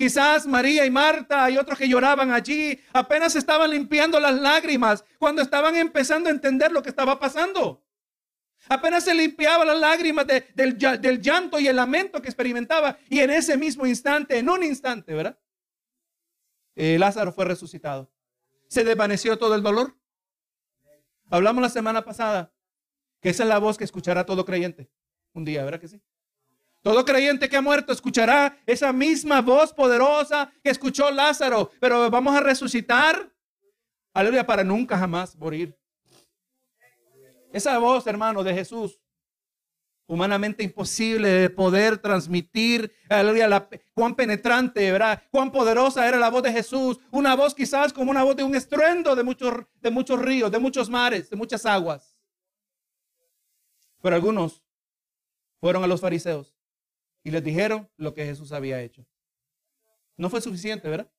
Quizás 0.00 0.46
María 0.46 0.86
y 0.86 0.90
Marta 0.90 1.50
y 1.50 1.58
otros 1.58 1.78
que 1.78 1.86
lloraban 1.86 2.30
allí 2.30 2.80
apenas 2.90 3.36
estaban 3.36 3.70
limpiando 3.70 4.18
las 4.18 4.32
lágrimas 4.32 5.04
cuando 5.18 5.42
estaban 5.42 5.76
empezando 5.76 6.30
a 6.30 6.32
entender 6.32 6.72
lo 6.72 6.82
que 6.82 6.88
estaba 6.88 7.20
pasando. 7.20 7.84
Apenas 8.70 9.04
se 9.04 9.14
limpiaba 9.14 9.62
las 9.62 9.78
lágrimas 9.78 10.26
del, 10.26 10.78
llanto 11.20 11.60
y 11.60 11.68
el 11.68 11.76
lamento 11.76 12.22
que 12.22 12.28
experimentaba. 12.28 12.96
Y 13.10 13.18
en 13.18 13.28
ese 13.28 13.58
mismo 13.58 13.86
instante, 13.86 14.38
en 14.38 14.48
un 14.48 14.62
instante, 14.62 15.12
¿verdad? 15.12 15.38
Eh, 16.76 16.96
Lázaro 16.98 17.30
fue 17.30 17.44
resucitado. 17.44 18.10
Se 18.68 18.84
desvaneció 18.84 19.38
todo 19.38 19.54
el 19.54 19.62
dolor. 19.62 19.98
Hablamos 21.28 21.60
la 21.60 21.68
semana 21.68 22.06
pasada 22.06 22.54
que 23.20 23.28
esa 23.28 23.42
es 23.42 23.50
la 23.50 23.58
voz 23.58 23.76
que 23.76 23.84
escuchará 23.84 24.24
todo 24.24 24.46
creyente. 24.46 24.90
Un 25.34 25.44
día, 25.44 25.62
¿verdad 25.62 25.78
que 25.78 25.88
sí? 25.88 26.00
Todo 26.82 27.04
creyente 27.04 27.48
que 27.48 27.56
ha 27.56 27.60
muerto 27.60 27.92
escuchará 27.92 28.56
esa 28.64 28.92
misma 28.92 29.42
voz 29.42 29.72
poderosa 29.72 30.50
que 30.62 30.70
escuchó 30.70 31.10
Lázaro, 31.10 31.70
pero 31.78 32.10
vamos 32.10 32.34
a 32.34 32.40
resucitar. 32.40 33.30
Aleluya, 34.14 34.46
para 34.46 34.64
nunca 34.64 34.96
jamás 34.96 35.36
morir. 35.36 35.76
Esa 37.52 37.76
voz, 37.78 38.06
hermano, 38.06 38.42
de 38.42 38.54
Jesús, 38.54 38.98
humanamente 40.06 40.64
imposible 40.64 41.28
de 41.28 41.50
poder 41.50 41.98
transmitir, 41.98 42.90
aleluya, 43.10 43.46
la, 43.46 43.68
cuán 43.92 44.14
penetrante, 44.14 44.90
¿verdad? 44.90 45.22
Cuán 45.30 45.52
poderosa 45.52 46.08
era 46.08 46.16
la 46.16 46.30
voz 46.30 46.42
de 46.42 46.52
Jesús. 46.52 46.98
Una 47.10 47.36
voz 47.36 47.54
quizás 47.54 47.92
como 47.92 48.10
una 48.10 48.24
voz 48.24 48.36
de 48.36 48.42
un 48.42 48.54
estruendo 48.54 49.14
de 49.14 49.22
muchos, 49.22 49.52
de 49.82 49.90
muchos 49.90 50.18
ríos, 50.18 50.50
de 50.50 50.58
muchos 50.58 50.88
mares, 50.88 51.28
de 51.28 51.36
muchas 51.36 51.66
aguas. 51.66 52.16
Pero 54.00 54.16
algunos 54.16 54.62
fueron 55.60 55.84
a 55.84 55.86
los 55.86 56.00
fariseos 56.00 56.59
y 57.22 57.30
les 57.30 57.42
dijeron 57.42 57.88
lo 57.96 58.14
que 58.14 58.24
Jesús 58.24 58.52
había 58.52 58.80
hecho. 58.80 59.06
No 60.16 60.30
fue 60.30 60.40
suficiente, 60.40 60.88
¿verdad? 60.88 61.10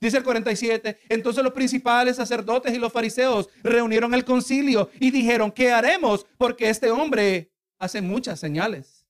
Dice 0.00 0.18
el 0.18 0.24
47, 0.24 0.98
entonces 1.08 1.42
los 1.42 1.52
principales 1.52 2.16
sacerdotes 2.16 2.74
y 2.74 2.78
los 2.78 2.92
fariseos 2.92 3.48
reunieron 3.62 4.12
el 4.12 4.24
concilio 4.24 4.90
y 5.00 5.10
dijeron, 5.10 5.50
¿qué 5.50 5.72
haremos? 5.72 6.26
Porque 6.36 6.68
este 6.68 6.90
hombre 6.90 7.52
hace 7.78 8.02
muchas 8.02 8.38
señales. 8.38 9.06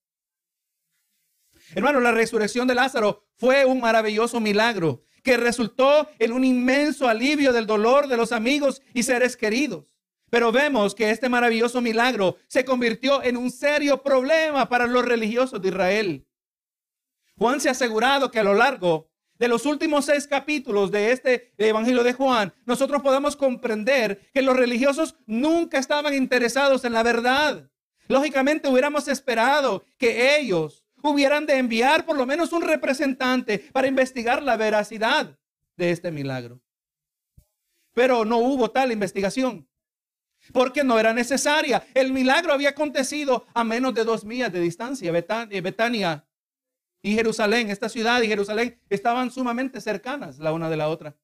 Hermano, 1.74 2.00
la 2.00 2.12
resurrección 2.12 2.68
de 2.68 2.74
Lázaro 2.74 3.26
fue 3.36 3.64
un 3.64 3.80
maravilloso 3.80 4.38
milagro 4.38 5.02
que 5.22 5.36
resultó 5.36 6.08
en 6.18 6.32
un 6.32 6.44
inmenso 6.44 7.08
alivio 7.08 7.52
del 7.52 7.66
dolor 7.66 8.06
de 8.06 8.16
los 8.16 8.30
amigos 8.30 8.82
y 8.92 9.02
seres 9.02 9.36
queridos. 9.36 9.86
Pero 10.34 10.50
vemos 10.50 10.96
que 10.96 11.10
este 11.10 11.28
maravilloso 11.28 11.80
milagro 11.80 12.38
se 12.48 12.64
convirtió 12.64 13.22
en 13.22 13.36
un 13.36 13.52
serio 13.52 14.02
problema 14.02 14.68
para 14.68 14.84
los 14.84 15.04
religiosos 15.04 15.62
de 15.62 15.68
Israel. 15.68 16.26
Juan 17.38 17.60
se 17.60 17.68
ha 17.68 17.70
asegurado 17.70 18.32
que 18.32 18.40
a 18.40 18.42
lo 18.42 18.52
largo 18.52 19.12
de 19.38 19.46
los 19.46 19.64
últimos 19.64 20.06
seis 20.06 20.26
capítulos 20.26 20.90
de 20.90 21.12
este 21.12 21.54
Evangelio 21.56 22.02
de 22.02 22.14
Juan, 22.14 22.52
nosotros 22.66 23.00
podemos 23.00 23.36
comprender 23.36 24.28
que 24.34 24.42
los 24.42 24.56
religiosos 24.56 25.14
nunca 25.24 25.78
estaban 25.78 26.12
interesados 26.14 26.84
en 26.84 26.94
la 26.94 27.04
verdad. 27.04 27.70
Lógicamente 28.08 28.66
hubiéramos 28.66 29.06
esperado 29.06 29.84
que 29.98 30.36
ellos 30.36 30.84
hubieran 31.00 31.46
de 31.46 31.58
enviar 31.58 32.04
por 32.04 32.16
lo 32.16 32.26
menos 32.26 32.52
un 32.52 32.62
representante 32.62 33.60
para 33.72 33.86
investigar 33.86 34.42
la 34.42 34.56
veracidad 34.56 35.38
de 35.76 35.92
este 35.92 36.10
milagro. 36.10 36.60
Pero 37.92 38.24
no 38.24 38.38
hubo 38.38 38.72
tal 38.72 38.90
investigación. 38.90 39.68
Porque 40.52 40.84
no 40.84 40.98
era 40.98 41.12
necesaria. 41.12 41.86
El 41.94 42.12
milagro 42.12 42.52
había 42.52 42.70
acontecido 42.70 43.46
a 43.54 43.64
menos 43.64 43.94
de 43.94 44.04
dos 44.04 44.24
millas 44.24 44.52
de 44.52 44.60
distancia. 44.60 45.10
Eh, 45.10 45.60
Betania 45.60 46.26
y 47.02 47.14
Jerusalén, 47.14 47.70
esta 47.70 47.88
ciudad 47.88 48.22
y 48.22 48.28
Jerusalén 48.28 48.80
estaban 48.88 49.30
sumamente 49.30 49.80
cercanas 49.80 50.38
la 50.38 50.52
una 50.52 50.70
de 50.70 50.76
la 50.76 50.88
otra. 50.88 51.16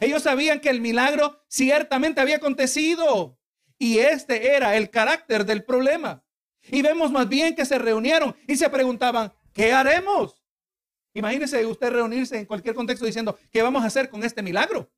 Ellos 0.00 0.22
sabían 0.22 0.60
que 0.60 0.70
el 0.70 0.80
milagro 0.80 1.44
ciertamente 1.48 2.20
había 2.20 2.36
acontecido 2.36 3.38
y 3.78 3.98
este 3.98 4.54
era 4.54 4.76
el 4.76 4.90
carácter 4.90 5.46
del 5.46 5.64
problema. 5.64 6.22
Y 6.70 6.82
vemos 6.82 7.10
más 7.10 7.28
bien 7.28 7.54
que 7.54 7.64
se 7.64 7.78
reunieron 7.78 8.36
y 8.46 8.56
se 8.56 8.68
preguntaban, 8.68 9.32
¿qué 9.52 9.72
haremos? 9.72 10.42
Imagínese 11.14 11.64
usted 11.64 11.90
reunirse 11.90 12.36
en 12.36 12.44
cualquier 12.44 12.74
contexto 12.74 13.06
diciendo, 13.06 13.38
¿qué 13.50 13.62
vamos 13.62 13.82
a 13.82 13.86
hacer 13.86 14.10
con 14.10 14.22
este 14.24 14.42
milagro? 14.42 14.90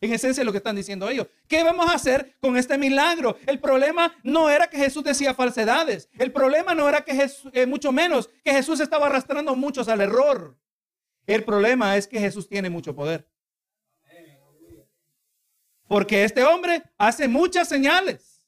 En 0.00 0.12
esencia 0.12 0.44
lo 0.44 0.52
que 0.52 0.58
están 0.58 0.76
diciendo 0.76 1.08
ellos. 1.08 1.26
¿Qué 1.48 1.64
vamos 1.64 1.88
a 1.88 1.94
hacer 1.94 2.36
con 2.40 2.56
este 2.56 2.78
milagro? 2.78 3.36
El 3.46 3.58
problema 3.58 4.14
no 4.22 4.48
era 4.48 4.68
que 4.68 4.76
Jesús 4.76 5.02
decía 5.02 5.34
falsedades. 5.34 6.08
El 6.18 6.30
problema 6.30 6.74
no 6.74 6.88
era 6.88 7.00
que 7.00 7.14
Jesús, 7.14 7.50
eh, 7.52 7.66
mucho 7.66 7.90
menos, 7.90 8.28
que 8.44 8.52
Jesús 8.52 8.78
estaba 8.78 9.06
arrastrando 9.06 9.56
muchos 9.56 9.88
al 9.88 10.00
error. 10.00 10.56
El 11.26 11.42
problema 11.44 11.96
es 11.96 12.06
que 12.06 12.20
Jesús 12.20 12.48
tiene 12.48 12.70
mucho 12.70 12.94
poder. 12.94 13.28
Porque 15.88 16.22
este 16.22 16.44
hombre 16.44 16.82
hace 16.96 17.26
muchas 17.26 17.68
señales. 17.68 18.46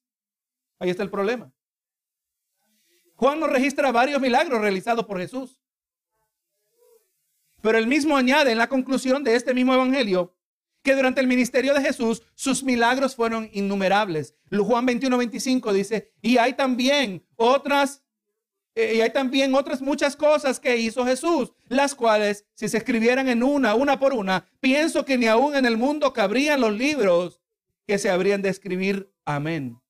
Ahí 0.79 0.91
está 0.91 1.03
el 1.03 1.11
problema. 1.11 1.53
Juan 3.17 3.41
nos 3.41 3.51
registra 3.51 3.91
varios 3.91 4.21
milagros 4.21 4.61
realizados 4.61 5.05
por 5.05 5.19
Jesús. 5.19 5.59
Pero 7.61 7.77
él 7.77 7.87
mismo 7.87 8.17
añade 8.17 8.53
en 8.53 8.59
la 8.59 8.69
conclusión 8.69 9.25
de 9.25 9.35
este 9.35 9.53
mismo 9.53 9.75
evangelio 9.75 10.33
que 10.83 10.95
durante 10.95 11.21
el 11.21 11.27
ministerio 11.27 11.75
de 11.75 11.83
Jesús 11.83 12.23
sus 12.35 12.63
milagros 12.63 13.15
fueron 13.15 13.51
innumerables. 13.53 14.35
Juan 14.51 14.87
21, 14.87 15.17
25 15.17 15.73
dice, 15.73 16.13
y 16.23 16.39
hay 16.39 16.55
también 16.55 17.25
otras, 17.37 18.03
eh, 18.75 18.95
y 18.97 19.01
hay 19.01 19.11
también 19.11 19.55
otras 19.55 19.83
muchas 19.83 20.17
cosas 20.17 20.59
que 20.59 20.77
hizo 20.77 21.05
Jesús, 21.05 21.53
las 21.69 21.95
cuales 21.95 22.47
si 22.55 22.69
se 22.69 22.79
escribieran 22.79 23.29
en 23.29 23.43
una, 23.43 23.75
una 23.75 23.99
por 23.99 24.15
una, 24.15 24.47
pienso 24.61 25.05
que 25.05 25.19
ni 25.19 25.27
aún 25.27 25.55
en 25.55 25.67
el 25.67 25.77
mundo 25.77 26.13
cabrían 26.13 26.61
los 26.61 26.73
libros 26.73 27.41
que 27.87 27.99
se 27.99 28.11
habrían 28.11 28.43
de 28.43 28.49
escribir. 28.49 29.13
Amén. 29.25 29.81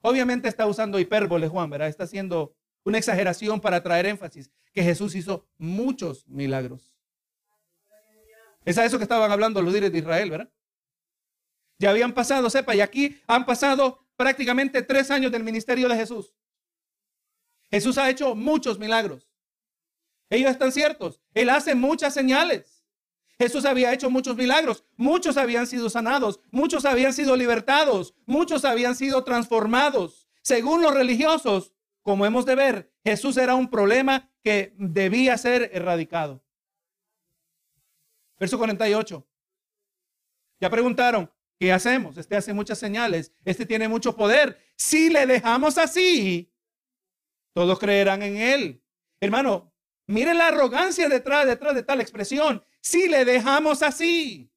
Obviamente 0.00 0.48
está 0.48 0.66
usando 0.66 0.98
hipérbole 0.98 1.48
Juan, 1.48 1.70
¿verdad? 1.70 1.88
Está 1.88 2.04
haciendo 2.04 2.56
una 2.84 2.98
exageración 2.98 3.60
para 3.60 3.82
traer 3.82 4.06
énfasis, 4.06 4.50
que 4.72 4.82
Jesús 4.82 5.14
hizo 5.14 5.46
muchos 5.58 6.26
milagros. 6.26 6.91
Es 8.64 8.78
a 8.78 8.84
eso 8.84 8.98
que 8.98 9.04
estaban 9.04 9.30
hablando 9.30 9.60
los 9.60 9.72
líderes 9.72 9.92
de 9.92 9.98
Israel, 9.98 10.30
¿verdad? 10.30 10.52
Ya 11.78 11.90
habían 11.90 12.12
pasado, 12.12 12.48
sepa, 12.48 12.74
y 12.74 12.80
aquí 12.80 13.20
han 13.26 13.44
pasado 13.44 14.06
prácticamente 14.16 14.82
tres 14.82 15.10
años 15.10 15.32
del 15.32 15.42
ministerio 15.42 15.88
de 15.88 15.96
Jesús. 15.96 16.34
Jesús 17.70 17.98
ha 17.98 18.08
hecho 18.08 18.34
muchos 18.34 18.78
milagros. 18.78 19.28
Ellos 20.30 20.50
están 20.50 20.72
ciertos. 20.72 21.20
Él 21.34 21.50
hace 21.50 21.74
muchas 21.74 22.14
señales. 22.14 22.84
Jesús 23.38 23.64
había 23.64 23.92
hecho 23.92 24.10
muchos 24.10 24.36
milagros. 24.36 24.84
Muchos 24.96 25.36
habían 25.36 25.66
sido 25.66 25.90
sanados. 25.90 26.40
Muchos 26.50 26.84
habían 26.84 27.12
sido 27.12 27.34
libertados. 27.36 28.14
Muchos 28.26 28.64
habían 28.64 28.94
sido 28.94 29.24
transformados. 29.24 30.28
Según 30.42 30.82
los 30.82 30.94
religiosos, 30.94 31.72
como 32.02 32.26
hemos 32.26 32.46
de 32.46 32.54
ver, 32.54 32.92
Jesús 33.04 33.36
era 33.36 33.54
un 33.54 33.68
problema 33.68 34.30
que 34.42 34.74
debía 34.78 35.36
ser 35.38 35.70
erradicado. 35.72 36.41
Verso 38.42 38.58
48. 38.58 39.24
Ya 40.60 40.68
preguntaron, 40.68 41.32
¿qué 41.60 41.72
hacemos? 41.72 42.18
Este 42.18 42.34
hace 42.34 42.52
muchas 42.52 42.76
señales, 42.76 43.30
este 43.44 43.64
tiene 43.64 43.86
mucho 43.86 44.16
poder. 44.16 44.58
Si 44.74 45.10
le 45.10 45.26
dejamos 45.26 45.78
así, 45.78 46.52
todos 47.54 47.78
creerán 47.78 48.20
en 48.20 48.36
él. 48.38 48.84
Hermano, 49.20 49.72
miren 50.08 50.38
la 50.38 50.48
arrogancia 50.48 51.08
detrás, 51.08 51.46
detrás 51.46 51.72
de 51.76 51.84
tal 51.84 52.00
expresión. 52.00 52.64
Si 52.80 53.06
le 53.06 53.24
dejamos 53.24 53.80
así. 53.80 54.52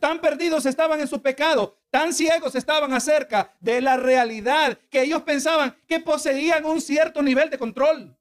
Tan 0.00 0.20
perdidos 0.20 0.66
estaban 0.66 1.00
en 1.00 1.06
su 1.06 1.22
pecado, 1.22 1.78
tan 1.90 2.12
ciegos 2.12 2.56
estaban 2.56 2.92
acerca 2.94 3.54
de 3.60 3.80
la 3.80 3.96
realidad 3.96 4.76
que 4.90 5.02
ellos 5.02 5.22
pensaban 5.22 5.76
que 5.86 6.00
poseían 6.00 6.64
un 6.64 6.80
cierto 6.80 7.22
nivel 7.22 7.48
de 7.48 7.58
control. 7.58 8.18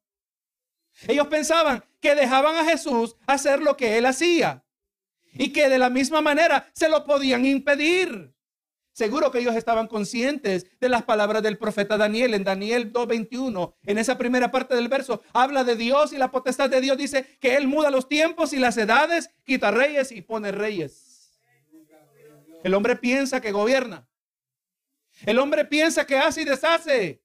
Ellos 1.08 1.28
pensaban 1.28 1.84
que 2.00 2.16
dejaban 2.16 2.56
a 2.56 2.66
Jesús 2.66 3.16
hacer 3.26 3.62
lo 3.62 3.76
que 3.78 3.98
él 3.98 4.06
hacía 4.06 4.64
y 5.34 5.52
que 5.52 5.70
de 5.70 5.78
la 5.78 5.90
misma 5.90 6.22
manera 6.22 6.70
se 6.74 6.90
lo 6.90 7.06
podían 7.06 7.46
impedir. 7.46 8.34
Seguro 8.94 9.30
que 9.30 9.40
ellos 9.40 9.56
estaban 9.56 9.88
conscientes 9.88 10.68
de 10.80 10.88
las 10.88 11.04
palabras 11.04 11.44
del 11.44 11.58
profeta 11.58 11.98
Daniel 11.98 12.34
en 12.34 12.46
Daniel 12.46 12.94
2.21. 12.94 13.74
En 13.84 13.98
esa 13.98 14.18
primera 14.18 14.52
parte 14.52 14.74
del 14.74 14.88
verso 14.88 15.22
habla 15.34 15.66
de 15.66 15.76
Dios 15.76 16.14
y 16.14 16.18
la 16.18 16.32
potestad 16.32 16.70
de 16.70 16.80
Dios 16.80 16.98
dice 16.98 17.38
que 17.42 17.58
Él 17.58 17.68
muda 17.68 17.92
los 17.92 18.08
tiempos 18.08 18.54
y 18.54 18.58
las 18.58 18.78
edades, 18.78 19.30
quita 19.44 19.72
reyes 19.72 20.14
y 20.14 20.22
pone 20.22 20.54
reyes. 20.54 21.42
El 22.64 22.74
hombre 22.74 22.96
piensa 22.96 23.42
que 23.42 23.52
gobierna. 23.52 24.08
El 25.26 25.40
hombre 25.40 25.66
piensa 25.66 26.06
que 26.06 26.18
hace 26.18 26.44
y 26.44 26.46
deshace. 26.46 27.22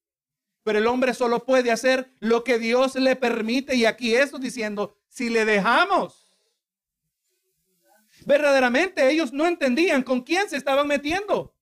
Pero 0.63 0.79
el 0.79 0.87
hombre 0.87 1.15
solo 1.15 1.45
puede 1.45 1.71
hacer 1.71 2.11
lo 2.21 2.45
que 2.45 2.59
Dios 2.59 2.95
le 2.95 3.17
permite. 3.17 3.75
Y 3.75 3.87
aquí 3.87 4.15
esto 4.15 4.39
diciendo, 4.39 4.97
si 5.09 5.31
le 5.31 5.45
dejamos. 5.45 6.39
Verdaderamente 8.27 9.11
ellos 9.11 9.33
no 9.33 9.47
entendían 9.47 10.03
con 10.03 10.21
quién 10.21 10.49
se 10.49 10.57
estaban 10.57 10.87
metiendo. 10.87 11.55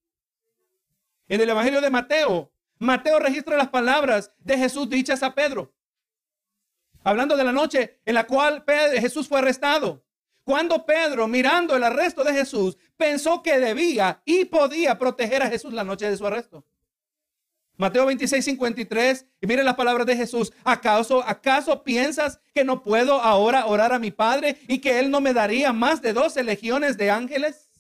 En 1.28 1.40
el 1.40 1.48
Evangelio 1.48 1.80
de 1.80 1.90
Mateo, 1.90 2.50
Mateo 2.78 3.18
registra 3.18 3.56
las 3.56 3.68
palabras 3.68 4.32
de 4.38 4.56
Jesús 4.56 4.88
dichas 4.88 5.22
a 5.22 5.34
Pedro. 5.34 5.72
Hablando 7.04 7.36
de 7.36 7.44
la 7.44 7.52
noche 7.52 8.00
en 8.04 8.14
la 8.14 8.26
cual 8.26 8.64
Jesús 8.98 9.28
fue 9.28 9.38
arrestado. 9.38 10.04
Cuando 10.42 10.86
Pedro, 10.86 11.28
mirando 11.28 11.76
el 11.76 11.84
arresto 11.84 12.24
de 12.24 12.32
Jesús, 12.32 12.78
pensó 12.96 13.42
que 13.42 13.58
debía 13.58 14.22
y 14.24 14.46
podía 14.46 14.98
proteger 14.98 15.42
a 15.42 15.48
Jesús 15.48 15.72
la 15.72 15.84
noche 15.84 16.08
de 16.08 16.16
su 16.16 16.26
arresto. 16.26 16.64
Mateo 17.78 18.06
26, 18.06 18.44
53. 18.44 19.26
Y 19.40 19.46
miren 19.46 19.64
las 19.64 19.76
palabras 19.76 20.04
de 20.04 20.16
Jesús. 20.16 20.52
¿Acaso, 20.64 21.22
¿Acaso 21.24 21.84
piensas 21.84 22.40
que 22.52 22.64
no 22.64 22.82
puedo 22.82 23.20
ahora 23.22 23.66
orar 23.66 23.92
a 23.92 24.00
mi 24.00 24.10
Padre 24.10 24.58
y 24.66 24.80
que 24.80 24.98
Él 24.98 25.12
no 25.12 25.20
me 25.20 25.32
daría 25.32 25.72
más 25.72 26.02
de 26.02 26.12
12 26.12 26.42
legiones 26.42 26.98
de 26.98 27.10
ángeles? 27.10 27.70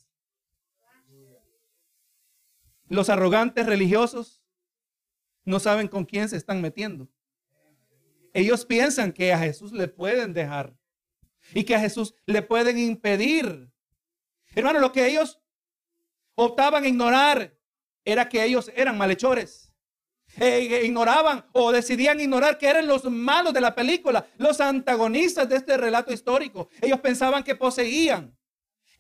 Los 2.86 3.10
arrogantes 3.10 3.66
religiosos 3.66 4.40
no 5.44 5.58
saben 5.58 5.88
con 5.88 6.04
quién 6.04 6.28
se 6.28 6.36
están 6.36 6.62
metiendo. 6.62 7.08
Ellos 8.32 8.64
piensan 8.64 9.12
que 9.12 9.32
a 9.32 9.38
Jesús 9.38 9.72
le 9.72 9.88
pueden 9.88 10.32
dejar 10.32 10.76
y 11.52 11.64
que 11.64 11.74
a 11.74 11.80
Jesús 11.80 12.14
le 12.24 12.42
pueden 12.42 12.78
impedir. 12.78 13.68
Hermano, 14.54 14.78
lo 14.78 14.92
que 14.92 15.06
ellos 15.06 15.40
optaban 16.36 16.84
a 16.84 16.88
ignorar 16.88 17.58
era 18.04 18.28
que 18.28 18.44
ellos 18.44 18.70
eran 18.76 18.96
malhechores. 18.96 19.67
Eh, 20.36 20.82
ignoraban 20.84 21.44
o 21.52 21.72
decidían 21.72 22.20
ignorar 22.20 22.58
que 22.58 22.68
eran 22.68 22.86
los 22.86 23.04
malos 23.04 23.52
de 23.52 23.60
la 23.60 23.74
película, 23.74 24.26
los 24.36 24.60
antagonistas 24.60 25.48
de 25.48 25.56
este 25.56 25.76
relato 25.76 26.12
histórico. 26.12 26.68
Ellos 26.80 27.00
pensaban 27.00 27.42
que 27.42 27.56
poseían, 27.56 28.36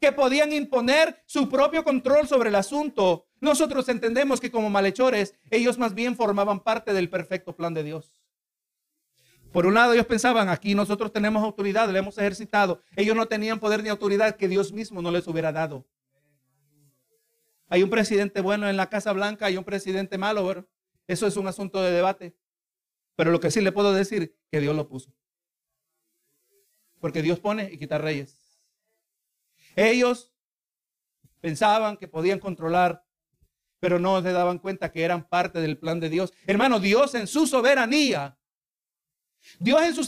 que 0.00 0.10
podían 0.10 0.52
imponer 0.52 1.22
su 1.26 1.48
propio 1.48 1.84
control 1.84 2.26
sobre 2.26 2.48
el 2.48 2.56
asunto. 2.56 3.26
Nosotros 3.40 3.88
entendemos 3.88 4.40
que 4.40 4.50
como 4.50 4.68
malhechores, 4.70 5.34
ellos 5.50 5.78
más 5.78 5.94
bien 5.94 6.16
formaban 6.16 6.60
parte 6.60 6.92
del 6.92 7.08
perfecto 7.08 7.54
plan 7.54 7.74
de 7.74 7.84
Dios. 7.84 8.12
Por 9.52 9.64
un 9.64 9.74
lado, 9.74 9.94
ellos 9.94 10.06
pensaban, 10.06 10.48
aquí 10.48 10.74
nosotros 10.74 11.12
tenemos 11.12 11.42
autoridad, 11.42 11.88
le 11.88 12.00
hemos 12.00 12.18
ejercitado. 12.18 12.82
Ellos 12.96 13.16
no 13.16 13.26
tenían 13.26 13.60
poder 13.60 13.82
ni 13.82 13.88
autoridad 13.88 14.36
que 14.36 14.48
Dios 14.48 14.72
mismo 14.72 15.00
no 15.00 15.10
les 15.10 15.26
hubiera 15.26 15.52
dado. 15.52 15.86
Hay 17.68 17.82
un 17.82 17.90
presidente 17.90 18.40
bueno 18.40 18.68
en 18.68 18.76
la 18.76 18.88
Casa 18.88 19.12
Blanca, 19.12 19.50
y 19.50 19.56
un 19.56 19.64
presidente 19.64 20.18
malo. 20.18 20.66
Eso 21.08 21.26
es 21.26 21.36
un 21.36 21.48
asunto 21.48 21.82
de 21.82 21.90
debate. 21.90 22.36
Pero 23.16 23.32
lo 23.32 23.40
que 23.40 23.50
sí 23.50 23.60
le 23.60 23.72
puedo 23.72 23.92
decir, 23.92 24.38
que 24.50 24.60
Dios 24.60 24.76
lo 24.76 24.86
puso. 24.86 25.12
Porque 27.00 27.22
Dios 27.22 27.40
pone 27.40 27.70
y 27.72 27.78
quita 27.78 27.98
reyes. 27.98 28.60
Ellos 29.74 30.32
pensaban 31.40 31.96
que 31.96 32.08
podían 32.08 32.38
controlar, 32.38 33.04
pero 33.80 33.98
no 33.98 34.22
se 34.22 34.32
daban 34.32 34.58
cuenta 34.58 34.92
que 34.92 35.02
eran 35.02 35.28
parte 35.28 35.60
del 35.60 35.78
plan 35.78 35.98
de 35.98 36.10
Dios. 36.10 36.32
Hermano, 36.46 36.78
Dios 36.78 37.14
en 37.14 37.26
su 37.26 37.46
soberanía, 37.46 38.38
Dios 39.58 39.82
en 39.82 39.94
su 39.94 40.04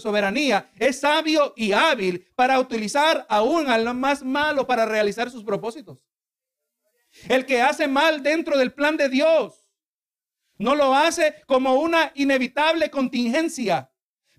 soberanía 0.00 0.70
es 0.78 1.00
sabio 1.00 1.52
y 1.56 1.72
hábil 1.72 2.28
para 2.34 2.58
utilizar 2.58 3.26
aún 3.28 3.68
al 3.68 3.92
más 3.94 4.22
malo 4.22 4.66
para 4.66 4.86
realizar 4.86 5.30
sus 5.30 5.44
propósitos. 5.44 6.06
El 7.28 7.44
que 7.44 7.60
hace 7.60 7.88
mal 7.88 8.22
dentro 8.22 8.56
del 8.56 8.72
plan 8.72 8.96
de 8.96 9.08
Dios 9.08 9.61
no 10.58 10.74
lo 10.74 10.94
hace 10.94 11.42
como 11.46 11.74
una 11.74 12.12
inevitable 12.14 12.90
contingencia 12.90 13.92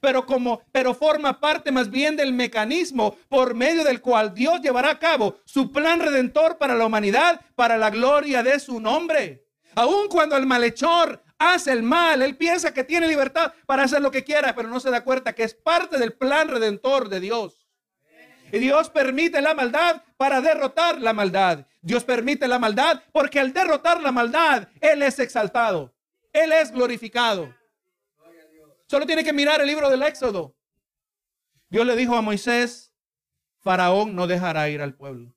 pero 0.04 0.26
como 0.26 0.62
pero 0.74 0.94
forma 0.94 1.40
parte 1.40 1.72
más 1.72 1.90
bien 1.90 2.18
del 2.18 2.34
mecanismo 2.34 3.16
por 3.30 3.56
medio 3.56 3.86
del 3.86 4.02
cual 4.02 4.34
Dios 4.34 4.60
llevará 4.60 4.92
a 4.92 5.00
cabo 5.00 5.38
su 5.46 5.72
plan 5.72 6.02
redentor 6.02 6.58
para 6.58 6.76
la 6.76 6.86
humanidad, 6.86 7.40
para 7.56 7.78
la 7.78 7.90
gloria 7.90 8.44
de 8.44 8.60
su 8.60 8.82
nombre. 8.82 9.46
Aun 9.76 10.10
cuando 10.10 10.36
el 10.36 10.46
malhechor 10.46 11.24
hace 11.40 11.72
el 11.72 11.84
mal, 11.84 12.22
él 12.22 12.36
piensa 12.36 12.74
que 12.74 12.84
tiene 12.84 13.08
libertad 13.08 13.54
para 13.66 13.84
hacer 13.84 14.02
lo 14.02 14.12
que 14.12 14.26
quiera, 14.26 14.54
pero 14.54 14.68
no 14.68 14.82
se 14.82 14.92
da 14.92 15.06
cuenta 15.06 15.34
que 15.34 15.44
es 15.44 15.54
parte 15.54 15.98
del 15.98 16.12
plan 16.12 16.50
redentor 16.50 17.08
de 17.08 17.22
Dios. 17.22 17.66
Y 18.52 18.60
Dios 18.60 18.90
permite 18.90 19.42
la 19.42 19.54
maldad 19.54 20.04
para 20.18 20.42
derrotar 20.42 21.00
la 21.00 21.14
maldad. 21.14 21.66
Dios 21.82 22.04
permite 22.04 22.50
la 22.50 22.60
maldad 22.60 23.02
porque 23.14 23.40
al 23.40 23.54
derrotar 23.54 24.02
la 24.02 24.12
maldad, 24.12 24.68
Él 24.82 25.02
es 25.02 25.18
exaltado. 25.20 25.93
Él 26.34 26.52
es 26.52 26.72
glorificado. 26.72 27.56
Solo 28.88 29.06
tiene 29.06 29.24
que 29.24 29.32
mirar 29.32 29.62
el 29.62 29.68
libro 29.68 29.90
del 29.90 30.02
Éxodo. 30.02 30.56
Dios 31.70 31.86
le 31.86 31.96
dijo 31.96 32.16
a 32.16 32.22
Moisés, 32.22 32.92
Faraón 33.60 34.16
no 34.16 34.28
dejará 34.28 34.68
ir 34.70 34.82
al 34.82 34.96
pueblo. 34.96 35.34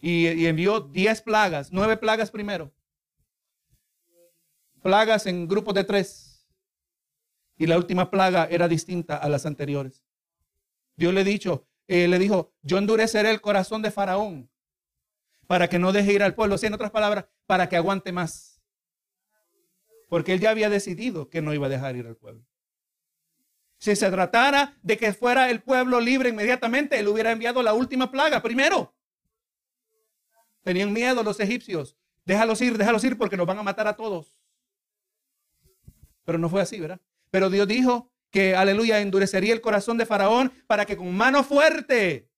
Y, 0.00 0.46
envió 0.46 0.80
diez 0.80 1.22
plagas, 1.22 1.72
nueve 1.72 1.96
plagas 1.96 2.30
primero. 2.30 2.72
Plagas 4.82 5.26
en 5.26 5.46
grupos 5.46 5.74
de 5.74 5.84
tres. 5.84 6.46
Y 7.56 7.66
la 7.66 7.76
última 7.76 8.10
plaga 8.10 8.46
era 8.50 8.68
distinta 8.68 9.16
a 9.16 9.28
las 9.28 9.46
anteriores. 9.46 10.02
Dios 10.96 11.12
le, 11.12 11.22
dicho, 11.22 11.68
eh, 11.86 12.08
le 12.08 12.18
dijo, 12.18 12.52
yo 12.62 12.78
endureceré 12.78 13.30
el 13.30 13.40
corazón 13.40 13.82
de 13.82 13.90
Faraón 13.90 14.50
para 15.50 15.68
que 15.68 15.80
no 15.80 15.90
deje 15.90 16.12
ir 16.12 16.22
al 16.22 16.36
pueblo. 16.36 16.54
O 16.54 16.64
en 16.64 16.74
otras 16.74 16.92
palabras, 16.92 17.24
para 17.44 17.68
que 17.68 17.74
aguante 17.74 18.12
más. 18.12 18.62
Porque 20.08 20.32
él 20.32 20.38
ya 20.38 20.50
había 20.50 20.70
decidido 20.70 21.28
que 21.28 21.42
no 21.42 21.52
iba 21.52 21.66
a 21.66 21.68
dejar 21.68 21.96
ir 21.96 22.06
al 22.06 22.14
pueblo. 22.14 22.46
Si 23.76 23.96
se 23.96 24.08
tratara 24.12 24.78
de 24.80 24.96
que 24.96 25.12
fuera 25.12 25.50
el 25.50 25.60
pueblo 25.60 26.00
libre 26.00 26.28
inmediatamente, 26.28 27.00
él 27.00 27.08
hubiera 27.08 27.32
enviado 27.32 27.64
la 27.64 27.74
última 27.74 28.12
plaga 28.12 28.40
primero. 28.40 28.94
Tenían 30.62 30.92
miedo 30.92 31.24
los 31.24 31.40
egipcios. 31.40 31.96
Déjalos 32.24 32.60
ir, 32.60 32.78
déjalos 32.78 33.02
ir 33.02 33.18
porque 33.18 33.36
nos 33.36 33.48
van 33.48 33.58
a 33.58 33.64
matar 33.64 33.88
a 33.88 33.96
todos. 33.96 34.38
Pero 36.24 36.38
no 36.38 36.48
fue 36.48 36.62
así, 36.62 36.78
¿verdad? 36.78 37.00
Pero 37.32 37.50
Dios 37.50 37.66
dijo 37.66 38.12
que, 38.30 38.54
aleluya, 38.54 39.00
endurecería 39.00 39.52
el 39.52 39.60
corazón 39.60 39.98
de 39.98 40.06
Faraón 40.06 40.52
para 40.68 40.86
que 40.86 40.96
con 40.96 41.12
mano 41.12 41.42
fuerte. 41.42 42.29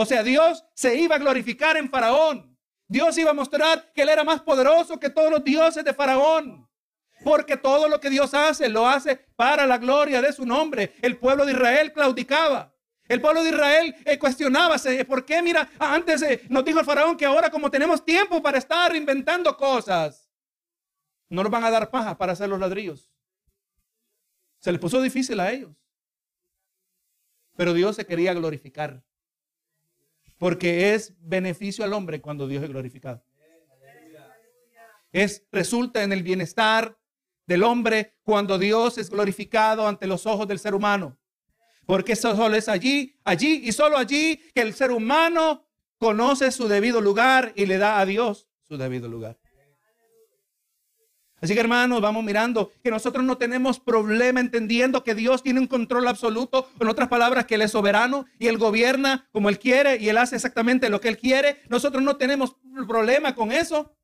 O 0.00 0.06
sea, 0.06 0.22
Dios 0.22 0.64
se 0.74 0.94
iba 0.94 1.16
a 1.16 1.18
glorificar 1.18 1.76
en 1.76 1.90
Faraón. 1.90 2.56
Dios 2.86 3.18
iba 3.18 3.32
a 3.32 3.34
mostrar 3.34 3.92
que 3.92 4.02
él 4.02 4.08
era 4.08 4.22
más 4.22 4.40
poderoso 4.40 5.00
que 5.00 5.10
todos 5.10 5.28
los 5.28 5.42
dioses 5.42 5.84
de 5.84 5.92
Faraón. 5.92 6.70
Porque 7.24 7.56
todo 7.56 7.88
lo 7.88 7.98
que 7.98 8.08
Dios 8.08 8.32
hace, 8.32 8.68
lo 8.68 8.86
hace 8.86 9.16
para 9.34 9.66
la 9.66 9.76
gloria 9.76 10.22
de 10.22 10.32
su 10.32 10.46
nombre. 10.46 10.94
El 11.02 11.16
pueblo 11.16 11.44
de 11.44 11.50
Israel 11.50 11.92
claudicaba. 11.92 12.72
El 13.08 13.20
pueblo 13.20 13.42
de 13.42 13.50
Israel 13.50 13.96
eh, 14.04 14.20
cuestionaba, 14.20 14.76
¿por 15.08 15.24
qué? 15.24 15.42
Mira, 15.42 15.68
antes 15.80 16.22
eh, 16.22 16.42
nos 16.48 16.64
dijo 16.64 16.78
el 16.78 16.86
faraón 16.86 17.16
que 17.16 17.26
ahora 17.26 17.50
como 17.50 17.68
tenemos 17.68 18.04
tiempo 18.04 18.40
para 18.40 18.58
estar 18.58 18.94
inventando 18.94 19.56
cosas, 19.56 20.30
no 21.28 21.42
nos 21.42 21.50
van 21.50 21.64
a 21.64 21.72
dar 21.72 21.90
paja 21.90 22.16
para 22.16 22.34
hacer 22.34 22.48
los 22.48 22.60
ladrillos. 22.60 23.10
Se 24.60 24.70
les 24.70 24.80
puso 24.80 25.02
difícil 25.02 25.40
a 25.40 25.50
ellos. 25.50 25.74
Pero 27.56 27.72
Dios 27.72 27.96
se 27.96 28.06
quería 28.06 28.32
glorificar. 28.32 29.02
Porque 30.38 30.94
es 30.94 31.14
beneficio 31.20 31.84
al 31.84 31.92
hombre 31.92 32.20
cuando 32.20 32.46
Dios 32.46 32.62
es 32.62 32.70
glorificado. 32.70 33.22
Es, 35.12 35.44
resulta 35.50 36.02
en 36.02 36.12
el 36.12 36.22
bienestar 36.22 36.96
del 37.46 37.62
hombre 37.62 38.14
cuando 38.22 38.58
Dios 38.58 38.98
es 38.98 39.10
glorificado 39.10 39.88
ante 39.88 40.06
los 40.06 40.26
ojos 40.26 40.46
del 40.46 40.58
ser 40.58 40.74
humano. 40.74 41.18
Porque 41.86 42.12
eso 42.12 42.36
solo 42.36 42.54
es 42.56 42.68
allí, 42.68 43.16
allí 43.24 43.62
y 43.64 43.72
solo 43.72 43.96
allí 43.96 44.36
que 44.54 44.60
el 44.60 44.74
ser 44.74 44.90
humano 44.90 45.66
conoce 45.96 46.52
su 46.52 46.68
debido 46.68 47.00
lugar 47.00 47.52
y 47.56 47.66
le 47.66 47.78
da 47.78 47.98
a 47.98 48.06
Dios 48.06 48.46
su 48.62 48.76
debido 48.76 49.08
lugar. 49.08 49.38
Así 51.40 51.54
que 51.54 51.60
hermanos, 51.60 52.00
vamos 52.00 52.24
mirando 52.24 52.72
que 52.82 52.90
nosotros 52.90 53.24
no 53.24 53.38
tenemos 53.38 53.78
problema 53.78 54.40
entendiendo 54.40 55.04
que 55.04 55.14
Dios 55.14 55.42
tiene 55.42 55.60
un 55.60 55.68
control 55.68 56.08
absoluto, 56.08 56.68
en 56.80 56.88
otras 56.88 57.08
palabras, 57.08 57.46
que 57.46 57.54
Él 57.54 57.62
es 57.62 57.70
soberano 57.70 58.26
y 58.38 58.48
Él 58.48 58.58
gobierna 58.58 59.28
como 59.30 59.48
Él 59.48 59.58
quiere 59.58 59.96
y 59.98 60.08
Él 60.08 60.18
hace 60.18 60.34
exactamente 60.34 60.90
lo 60.90 61.00
que 61.00 61.08
Él 61.08 61.16
quiere. 61.16 61.62
Nosotros 61.68 62.02
no 62.02 62.16
tenemos 62.16 62.56
problema 62.88 63.34
con 63.34 63.52
eso. 63.52 63.94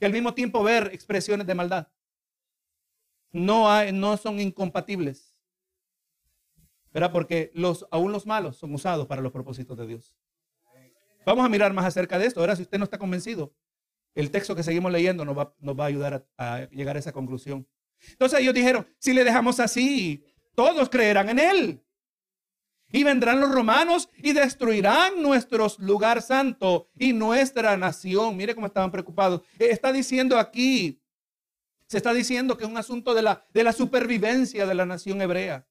Y 0.00 0.04
al 0.04 0.12
mismo 0.12 0.34
tiempo 0.34 0.62
ver 0.62 0.90
expresiones 0.92 1.46
de 1.46 1.54
maldad. 1.54 1.88
No, 3.32 3.70
hay, 3.70 3.92
no 3.92 4.16
son 4.16 4.38
incompatibles. 4.38 5.34
¿Verdad? 6.92 7.10
Porque 7.10 7.50
los, 7.54 7.86
aún 7.90 8.12
los 8.12 8.26
malos 8.26 8.56
son 8.56 8.74
usados 8.74 9.06
para 9.06 9.22
los 9.22 9.32
propósitos 9.32 9.76
de 9.78 9.86
Dios. 9.86 10.16
Vamos 11.24 11.44
a 11.44 11.48
mirar 11.48 11.72
más 11.72 11.84
acerca 11.84 12.18
de 12.18 12.26
esto. 12.26 12.40
Ahora, 12.40 12.56
si 12.56 12.62
usted 12.62 12.78
no 12.78 12.84
está 12.84 12.98
convencido, 12.98 13.52
el 14.18 14.32
texto 14.32 14.56
que 14.56 14.64
seguimos 14.64 14.90
leyendo 14.90 15.24
nos 15.24 15.38
va, 15.38 15.84
a 15.84 15.86
ayudar 15.86 16.26
a, 16.36 16.68
llegar 16.72 16.96
a 16.96 16.98
esa 16.98 17.12
conclusión. 17.12 17.68
Entonces 18.10 18.40
ellos 18.40 18.52
dijeron, 18.52 18.84
si 18.98 19.12
le 19.12 19.22
dejamos 19.22 19.60
así, 19.60 20.24
todos 20.56 20.88
creerán 20.88 21.28
en 21.28 21.38
él. 21.38 21.84
Y 22.90 23.04
vendrán 23.04 23.38
los 23.38 23.52
romanos 23.52 24.08
y 24.16 24.32
destruirán 24.32 25.22
nuestro 25.22 25.68
lugar 25.78 26.20
santo 26.20 26.90
y 26.98 27.12
nuestra 27.12 27.76
nación. 27.76 28.36
Mire 28.36 28.56
cómo 28.56 28.66
estaban 28.66 28.90
preocupados. 28.90 29.42
Eh, 29.56 29.68
está 29.70 29.92
diciendo 29.92 30.36
aquí, 30.36 31.00
se 31.86 31.98
está 31.98 32.12
diciendo 32.12 32.56
que 32.56 32.64
es 32.64 32.70
un 32.70 32.76
asunto 32.76 33.14
de 33.14 33.22
la, 33.22 33.72
supervivencia 33.72 34.66
de 34.66 34.74
la 34.74 34.84
nación 34.84 35.22
hebrea. 35.22 35.64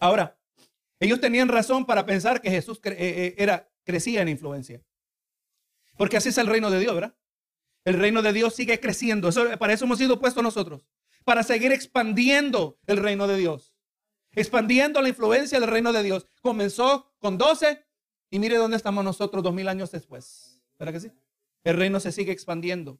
Ahora, 0.00 0.36
ellos 0.98 1.20
tenían 1.20 1.46
razón 1.46 1.86
para 1.86 2.04
pensar 2.04 2.40
que 2.40 2.50
Jesús 2.50 2.80
eh, 2.86 3.36
eh, 3.38 3.62
crecía 3.84 4.22
en 4.22 4.30
influencia. 4.30 4.82
Porque 5.96 6.16
así 6.16 6.30
es 6.30 6.38
el 6.38 6.46
reino 6.46 6.70
de 6.70 6.80
Dios, 6.80 6.94
¿verdad? 6.94 7.14
El 7.84 7.94
reino 7.94 8.22
de 8.22 8.32
Dios 8.32 8.54
sigue 8.54 8.80
creciendo. 8.80 9.30
para 9.58 9.72
eso 9.72 9.84
hemos 9.84 9.98
sido 9.98 10.18
puestos 10.18 10.42
nosotros. 10.42 10.86
Para 11.24 11.42
seguir 11.42 11.72
expandiendo 11.72 12.78
el 12.86 12.98
reino 12.98 13.26
de 13.26 13.36
Dios. 13.36 13.74
Expandiendo 14.32 15.00
la 15.00 15.08
influencia 15.08 15.60
del 15.60 15.70
reino 15.70 15.92
de 15.92 16.02
Dios. 16.02 16.26
Comenzó 16.40 17.12
con 17.18 17.38
12 17.38 17.84
y 18.30 18.38
mire 18.38 18.56
dónde 18.56 18.76
estamos 18.76 19.04
nosotros 19.04 19.42
dos 19.42 19.54
mil 19.54 19.68
años 19.68 19.90
después. 19.90 20.60
¿Verdad 20.78 20.94
que 20.94 21.00
sí? 21.00 21.12
El 21.62 21.76
reino 21.76 22.00
se 22.00 22.12
sigue 22.12 22.32
expandiendo. 22.32 22.98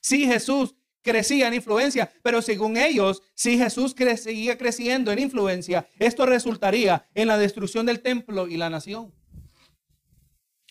Sí, 0.00 0.26
Jesús 0.26 0.74
crecía 1.02 1.48
en 1.48 1.54
influencia, 1.54 2.12
pero 2.22 2.40
según 2.42 2.76
ellos, 2.76 3.22
si 3.34 3.58
Jesús 3.58 3.94
seguía 4.16 4.56
creciendo 4.56 5.12
en 5.12 5.18
influencia, 5.18 5.86
esto 5.98 6.26
resultaría 6.26 7.06
en 7.14 7.28
la 7.28 7.38
destrucción 7.38 7.86
del 7.86 8.00
templo 8.00 8.48
y 8.48 8.56
la 8.56 8.70
nación. 8.70 9.12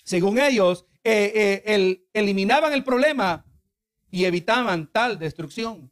Según 0.04 0.40
ellos, 0.40 0.86
eh, 1.04 1.64
eh, 1.66 2.06
eliminaban 2.14 2.74
el 2.74 2.84
problema 2.84 3.46
y 4.12 4.26
evitaban 4.26 4.92
tal 4.92 5.18
destrucción. 5.18 5.92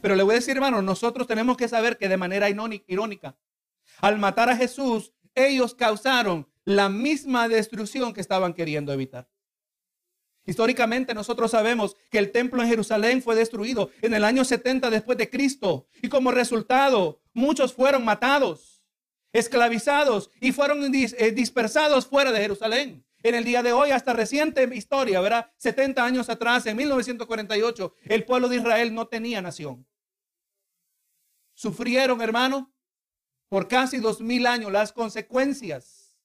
Pero 0.00 0.16
le 0.16 0.22
voy 0.24 0.32
a 0.32 0.36
decir, 0.36 0.56
hermano, 0.56 0.82
nosotros 0.82 1.26
tenemos 1.26 1.56
que 1.56 1.68
saber 1.68 1.96
que 1.96 2.08
de 2.08 2.16
manera 2.16 2.48
irónica, 2.48 3.36
al 4.00 4.18
matar 4.18 4.50
a 4.50 4.56
Jesús, 4.56 5.12
ellos 5.34 5.74
causaron 5.74 6.48
la 6.64 6.88
misma 6.88 7.48
destrucción 7.48 8.12
que 8.12 8.20
estaban 8.20 8.52
queriendo 8.52 8.92
evitar. 8.92 9.28
Históricamente 10.44 11.14
nosotros 11.14 11.50
sabemos 11.50 11.96
que 12.10 12.18
el 12.18 12.30
templo 12.30 12.62
en 12.62 12.68
Jerusalén 12.68 13.22
fue 13.22 13.34
destruido 13.34 13.90
en 14.02 14.14
el 14.14 14.24
año 14.24 14.44
70 14.44 14.90
después 14.90 15.18
de 15.18 15.30
Cristo 15.30 15.88
y 16.02 16.08
como 16.08 16.30
resultado 16.30 17.20
muchos 17.32 17.72
fueron 17.72 18.04
matados, 18.04 18.84
esclavizados 19.32 20.30
y 20.40 20.52
fueron 20.52 20.82
eh, 20.94 21.32
dispersados 21.32 22.06
fuera 22.06 22.32
de 22.32 22.40
Jerusalén 22.40 23.05
en 23.28 23.34
el 23.34 23.44
día 23.44 23.62
de 23.62 23.72
hoy, 23.72 23.90
hasta 23.90 24.12
reciente 24.12 24.68
historia, 24.74 25.20
¿verdad? 25.20 25.50
70 25.56 26.04
años 26.04 26.28
atrás, 26.28 26.66
en 26.66 26.76
1948, 26.76 27.94
el 28.04 28.24
pueblo 28.24 28.48
de 28.48 28.56
Israel 28.56 28.94
no 28.94 29.08
tenía 29.08 29.42
nación. 29.42 29.86
Sufrieron, 31.54 32.20
hermano, 32.20 32.72
por 33.48 33.68
casi 33.68 33.98
dos 33.98 34.20
mil 34.20 34.46
años 34.46 34.70
las 34.70 34.92
consecuencias 34.92 36.16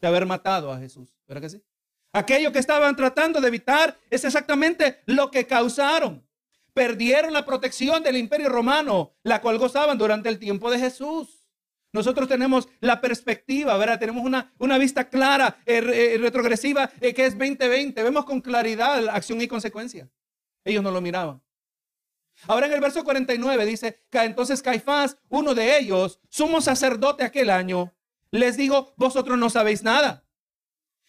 de 0.00 0.08
haber 0.08 0.26
matado 0.26 0.72
a 0.72 0.78
Jesús. 0.78 1.14
¿Verdad 1.26 1.42
que 1.42 1.50
sí? 1.50 1.62
Aquello 2.12 2.52
que 2.52 2.58
estaban 2.58 2.96
tratando 2.96 3.40
de 3.40 3.48
evitar 3.48 3.96
es 4.08 4.24
exactamente 4.24 5.02
lo 5.06 5.30
que 5.30 5.46
causaron. 5.46 6.26
Perdieron 6.72 7.32
la 7.32 7.44
protección 7.44 8.02
del 8.02 8.16
imperio 8.16 8.48
romano, 8.48 9.14
la 9.22 9.40
cual 9.40 9.58
gozaban 9.58 9.98
durante 9.98 10.28
el 10.28 10.38
tiempo 10.38 10.70
de 10.70 10.78
Jesús. 10.78 11.39
Nosotros 11.92 12.28
tenemos 12.28 12.68
la 12.80 13.00
perspectiva, 13.00 13.76
¿verdad? 13.76 13.98
Tenemos 13.98 14.24
una, 14.24 14.52
una 14.58 14.78
vista 14.78 15.08
clara, 15.08 15.58
eh, 15.66 15.78
eh, 15.78 16.18
retrogresiva, 16.18 16.90
eh, 17.00 17.12
que 17.12 17.26
es 17.26 17.36
2020. 17.36 18.02
Vemos 18.02 18.24
con 18.24 18.40
claridad 18.40 19.02
la 19.02 19.14
acción 19.14 19.40
y 19.40 19.48
consecuencia. 19.48 20.08
Ellos 20.64 20.82
no 20.82 20.90
lo 20.90 21.00
miraban. 21.00 21.42
Ahora 22.46 22.66
en 22.66 22.72
el 22.72 22.80
verso 22.80 23.04
49 23.04 23.66
dice 23.66 24.02
entonces 24.12 24.62
Caifás, 24.62 25.18
uno 25.28 25.54
de 25.54 25.78
ellos, 25.78 26.20
sumo 26.30 26.60
sacerdote 26.60 27.24
aquel 27.24 27.50
año, 27.50 27.92
les 28.30 28.56
dijo, 28.56 28.94
vosotros 28.96 29.36
no 29.36 29.50
sabéis 29.50 29.82
nada. 29.82 30.24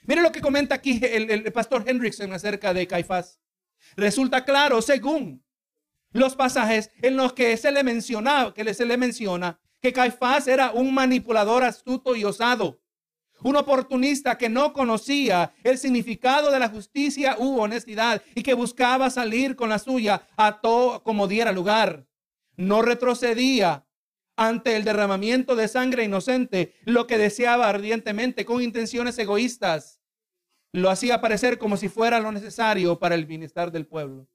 Mire 0.01 0.21
lo 0.21 0.31
que 0.31 0.41
comenta 0.41 0.75
aquí 0.75 0.99
el, 1.03 1.29
el 1.29 1.53
pastor 1.53 1.87
Hendrickson 1.87 2.33
acerca 2.33 2.73
de 2.73 2.87
Caifás. 2.87 3.39
Resulta 3.95 4.43
claro, 4.43 4.81
según 4.81 5.45
los 6.11 6.35
pasajes 6.35 6.91
en 7.01 7.15
los 7.15 7.33
que 7.33 7.55
se 7.55 7.71
le 7.71 7.83
menciona, 7.83 8.51
que 8.53 8.73
se 8.73 8.85
le 8.85 8.97
menciona 8.97 9.59
que 9.81 9.91
Caifás 9.91 10.47
era 10.47 10.71
un 10.71 10.93
manipulador 10.93 11.63
astuto 11.63 12.15
y 12.15 12.23
osado, 12.23 12.79
un 13.43 13.55
oportunista 13.55 14.37
que 14.37 14.49
no 14.49 14.71
conocía 14.71 15.53
el 15.63 15.79
significado 15.79 16.51
de 16.51 16.59
la 16.59 16.69
justicia 16.69 17.35
u 17.39 17.59
honestidad 17.59 18.21
y 18.35 18.43
que 18.43 18.53
buscaba 18.53 19.09
salir 19.09 19.55
con 19.55 19.69
la 19.69 19.79
suya 19.79 20.27
a 20.37 20.61
todo 20.61 21.03
como 21.03 21.27
diera 21.27 21.51
lugar. 21.51 22.05
No 22.55 22.83
retrocedía 22.83 23.87
ante 24.35 24.75
el 24.75 24.83
derramamiento 24.83 25.55
de 25.55 25.67
sangre 25.67 26.03
inocente, 26.03 26.75
lo 26.85 27.07
que 27.07 27.17
deseaba 27.17 27.67
ardientemente 27.67 28.45
con 28.45 28.61
intenciones 28.61 29.17
egoístas. 29.17 29.99
Lo 30.71 30.89
hacía 30.89 31.19
parecer 31.19 31.57
como 31.57 31.77
si 31.77 31.89
fuera 31.89 32.19
lo 32.19 32.31
necesario 32.31 32.99
para 32.99 33.15
el 33.15 33.25
bienestar 33.25 33.71
del 33.71 33.87
pueblo. 33.87 34.27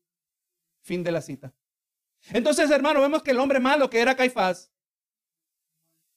Fin 0.83 1.05
de 1.05 1.13
la 1.13 1.23
cita. 1.23 1.55
Entonces, 2.31 2.71
hermano, 2.71 3.01
vemos 3.01 3.23
que 3.23 3.31
el 3.31 3.39
hombre 3.39 3.61
malo 3.61 3.89
que 3.89 4.01
era 4.01 4.17
Caifás 4.17 4.73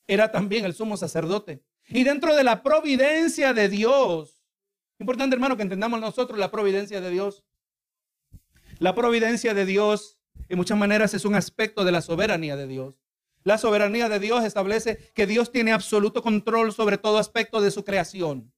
era 0.09 0.31
también 0.31 0.65
el 0.65 0.73
sumo 0.73 0.97
sacerdote. 0.97 1.63
Y 1.87 2.03
dentro 2.03 2.35
de 2.35 2.43
la 2.43 2.63
providencia 2.63 3.53
de 3.53 3.69
Dios, 3.69 4.43
importante 4.97 5.35
hermano 5.35 5.55
que 5.55 5.61
entendamos 5.61 6.01
nosotros 6.01 6.39
la 6.39 6.49
providencia 6.49 6.99
de 6.99 7.11
Dios. 7.11 7.45
La 8.79 8.95
providencia 8.95 9.53
de 9.53 9.65
Dios 9.65 10.19
en 10.47 10.57
muchas 10.57 10.79
maneras 10.79 11.13
es 11.13 11.25
un 11.25 11.35
aspecto 11.35 11.85
de 11.85 11.91
la 11.91 12.01
soberanía 12.01 12.55
de 12.55 12.65
Dios. 12.65 12.95
La 13.43 13.59
soberanía 13.59 14.09
de 14.09 14.19
Dios 14.19 14.43
establece 14.43 14.97
que 15.13 15.27
Dios 15.27 15.51
tiene 15.51 15.73
absoluto 15.73 16.23
control 16.23 16.73
sobre 16.73 16.97
todo 16.97 17.19
aspecto 17.19 17.61
de 17.61 17.69
su 17.69 17.83
creación. 17.83 18.51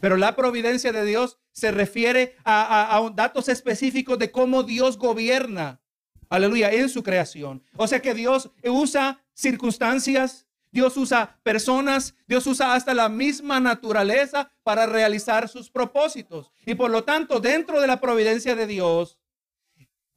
Pero 0.00 0.16
la 0.16 0.36
providencia 0.36 0.92
de 0.92 1.04
Dios 1.04 1.40
se 1.50 1.72
refiere 1.72 2.36
a, 2.44 2.96
a, 2.96 3.10
datos 3.10 3.48
específicos 3.48 4.16
de 4.18 4.30
cómo 4.30 4.62
Dios 4.62 4.96
gobierna, 4.96 5.82
aleluya, 6.28 6.70
en 6.72 6.88
su 6.88 7.02
creación. 7.02 7.62
O 7.76 7.86
sea 7.86 8.00
que 8.00 8.14
Dios 8.14 8.50
usa 8.64 9.22
circunstancias, 9.34 10.46
Dios 10.70 10.96
usa 10.96 11.38
personas, 11.42 12.14
Dios 12.26 12.46
usa 12.46 12.74
hasta 12.74 12.92
la 12.92 13.08
misma 13.08 13.60
naturaleza 13.60 14.50
para 14.62 14.86
realizar 14.86 15.48
sus 15.48 15.70
propósitos. 15.70 16.50
Y 16.64 16.74
por 16.74 16.90
lo 16.90 17.04
tanto, 17.04 17.40
dentro 17.40 17.80
de 17.80 17.86
la 17.86 18.00
providencia 18.00 18.54
de 18.54 18.66
Dios, 18.66 19.18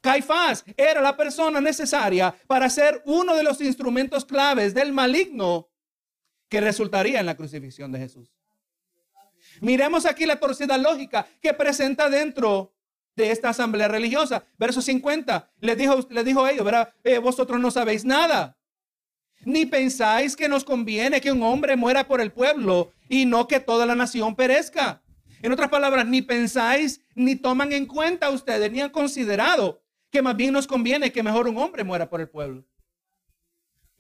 Caifás 0.02 0.63
era 0.78 1.02
la 1.02 1.17
persona 1.17 1.60
necesaria 1.60 2.34
para 2.48 2.69
ser 2.69 3.02
uno 3.06 3.36
de 3.36 3.43
los 3.43 3.60
instrumentos 3.62 4.26
claves 4.26 4.74
del 4.74 4.93
maligno 4.93 5.69
que 6.48 6.62
resultaría 6.62 7.19
en 7.19 7.26
la 7.26 7.36
crucifixión 7.36 7.91
de 7.91 8.00
Jesús. 8.00 8.34
Miremos 9.62 10.06
aquí 10.06 10.26
la 10.26 10.39
torcida 10.39 10.78
lógica 10.78 11.28
que 11.41 11.54
presenta 11.54 12.10
dentro 12.10 12.74
de 13.15 13.32
esta 13.32 13.50
asamblea 13.50 13.88
religiosa. 13.88 14.45
Verso 14.58 14.82
50. 14.82 15.52
Les 15.60 15.78
dijo, 15.78 16.08
les 16.10 16.26
dijo 16.26 16.43
a 16.43 16.52
ellos, 16.52 16.65
¿verdad? 16.65 16.93
Eh, 17.04 17.17
vosotros 17.17 17.60
no 17.60 17.72
sabéis 17.72 18.06
nada. 18.06 18.58
Ni 19.45 19.65
pensáis 19.65 20.36
que 20.36 20.50
nos 20.50 20.63
conviene 20.63 21.22
que 21.22 21.32
un 21.32 21.43
hombre 21.43 21.76
muera 21.76 22.08
por 22.08 22.22
el 22.22 22.32
pueblo 22.32 22.91
y 23.08 23.26
no 23.26 23.48
que 23.48 23.60
toda 23.60 23.86
la 23.86 23.95
nación 23.95 24.36
perezca. 24.36 25.02
En 25.41 25.52
otras 25.52 25.69
palabras, 25.69 26.06
ni 26.06 26.22
pensáis, 26.22 27.02
ni 27.15 27.36
toman 27.36 27.72
en 27.72 27.86
cuenta 27.86 28.30
ustedes, 28.30 28.72
ni 28.72 28.82
han 28.82 28.89
considerado 28.89 29.82
que 30.12 30.22
más 30.22 30.36
bien 30.36 30.54
nos 30.54 30.67
conviene 30.67 31.12
que 31.12 31.24
mejor 31.24 31.48
un 31.48 31.58
hombre 31.58 31.84
muera 31.84 32.10
por 32.10 32.19
el 32.19 32.30
pueblo. 32.30 32.65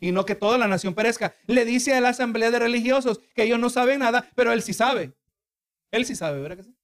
Y 0.01 0.11
no 0.11 0.25
que 0.25 0.35
toda 0.35 0.57
la 0.57 0.67
nación 0.67 0.93
perezca. 0.93 1.35
Le 1.45 1.65
dice 1.65 1.93
a 1.93 2.01
la 2.01 2.09
asamblea 2.09 2.51
de 2.51 2.59
religiosos 2.59 3.19
que 3.33 3.43
ellos 3.43 3.59
no 3.59 3.69
saben 3.69 3.99
nada, 3.99 4.29
pero 4.35 4.51
él 4.51 4.61
sí 4.61 4.73
sabe. 4.73 5.13
Él 5.91 6.05
sí 6.05 6.15
sabe, 6.15 6.41
¿verdad 6.41 6.57
que 6.57 6.63
sí? 6.63 6.75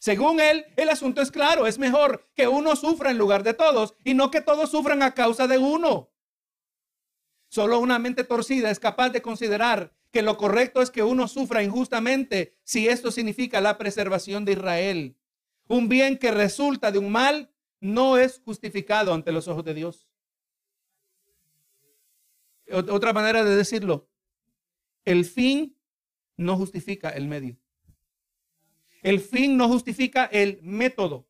Según 0.00 0.40
él, 0.40 0.64
el 0.76 0.88
asunto 0.88 1.20
es 1.20 1.30
claro. 1.30 1.66
Es 1.66 1.78
mejor 1.78 2.26
que 2.34 2.48
uno 2.48 2.74
sufra 2.74 3.10
en 3.10 3.18
lugar 3.18 3.42
de 3.42 3.52
todos 3.52 3.94
y 4.02 4.14
no 4.14 4.30
que 4.30 4.40
todos 4.40 4.70
sufran 4.70 5.02
a 5.02 5.12
causa 5.12 5.46
de 5.46 5.58
uno. 5.58 6.10
Solo 7.48 7.78
una 7.78 7.98
mente 7.98 8.24
torcida 8.24 8.70
es 8.70 8.80
capaz 8.80 9.10
de 9.10 9.20
considerar 9.20 9.94
que 10.10 10.22
lo 10.22 10.38
correcto 10.38 10.80
es 10.80 10.90
que 10.90 11.02
uno 11.02 11.28
sufra 11.28 11.62
injustamente 11.62 12.56
si 12.64 12.88
esto 12.88 13.10
significa 13.10 13.60
la 13.60 13.76
preservación 13.76 14.46
de 14.46 14.52
Israel. 14.52 15.18
Un 15.68 15.90
bien 15.90 16.16
que 16.16 16.30
resulta 16.30 16.90
de 16.90 16.98
un 16.98 17.12
mal 17.12 17.52
no 17.78 18.16
es 18.16 18.40
justificado 18.42 19.12
ante 19.12 19.32
los 19.32 19.48
ojos 19.48 19.64
de 19.64 19.74
Dios. 19.74 20.08
Otra 22.72 23.12
manera 23.12 23.44
de 23.44 23.54
decirlo, 23.54 24.08
el 25.04 25.26
fin 25.26 25.76
no 26.38 26.56
justifica 26.56 27.10
el 27.10 27.28
medio. 27.28 27.59
El 29.02 29.20
fin 29.20 29.56
no 29.56 29.68
justifica 29.68 30.26
el 30.26 30.60
método. 30.62 31.26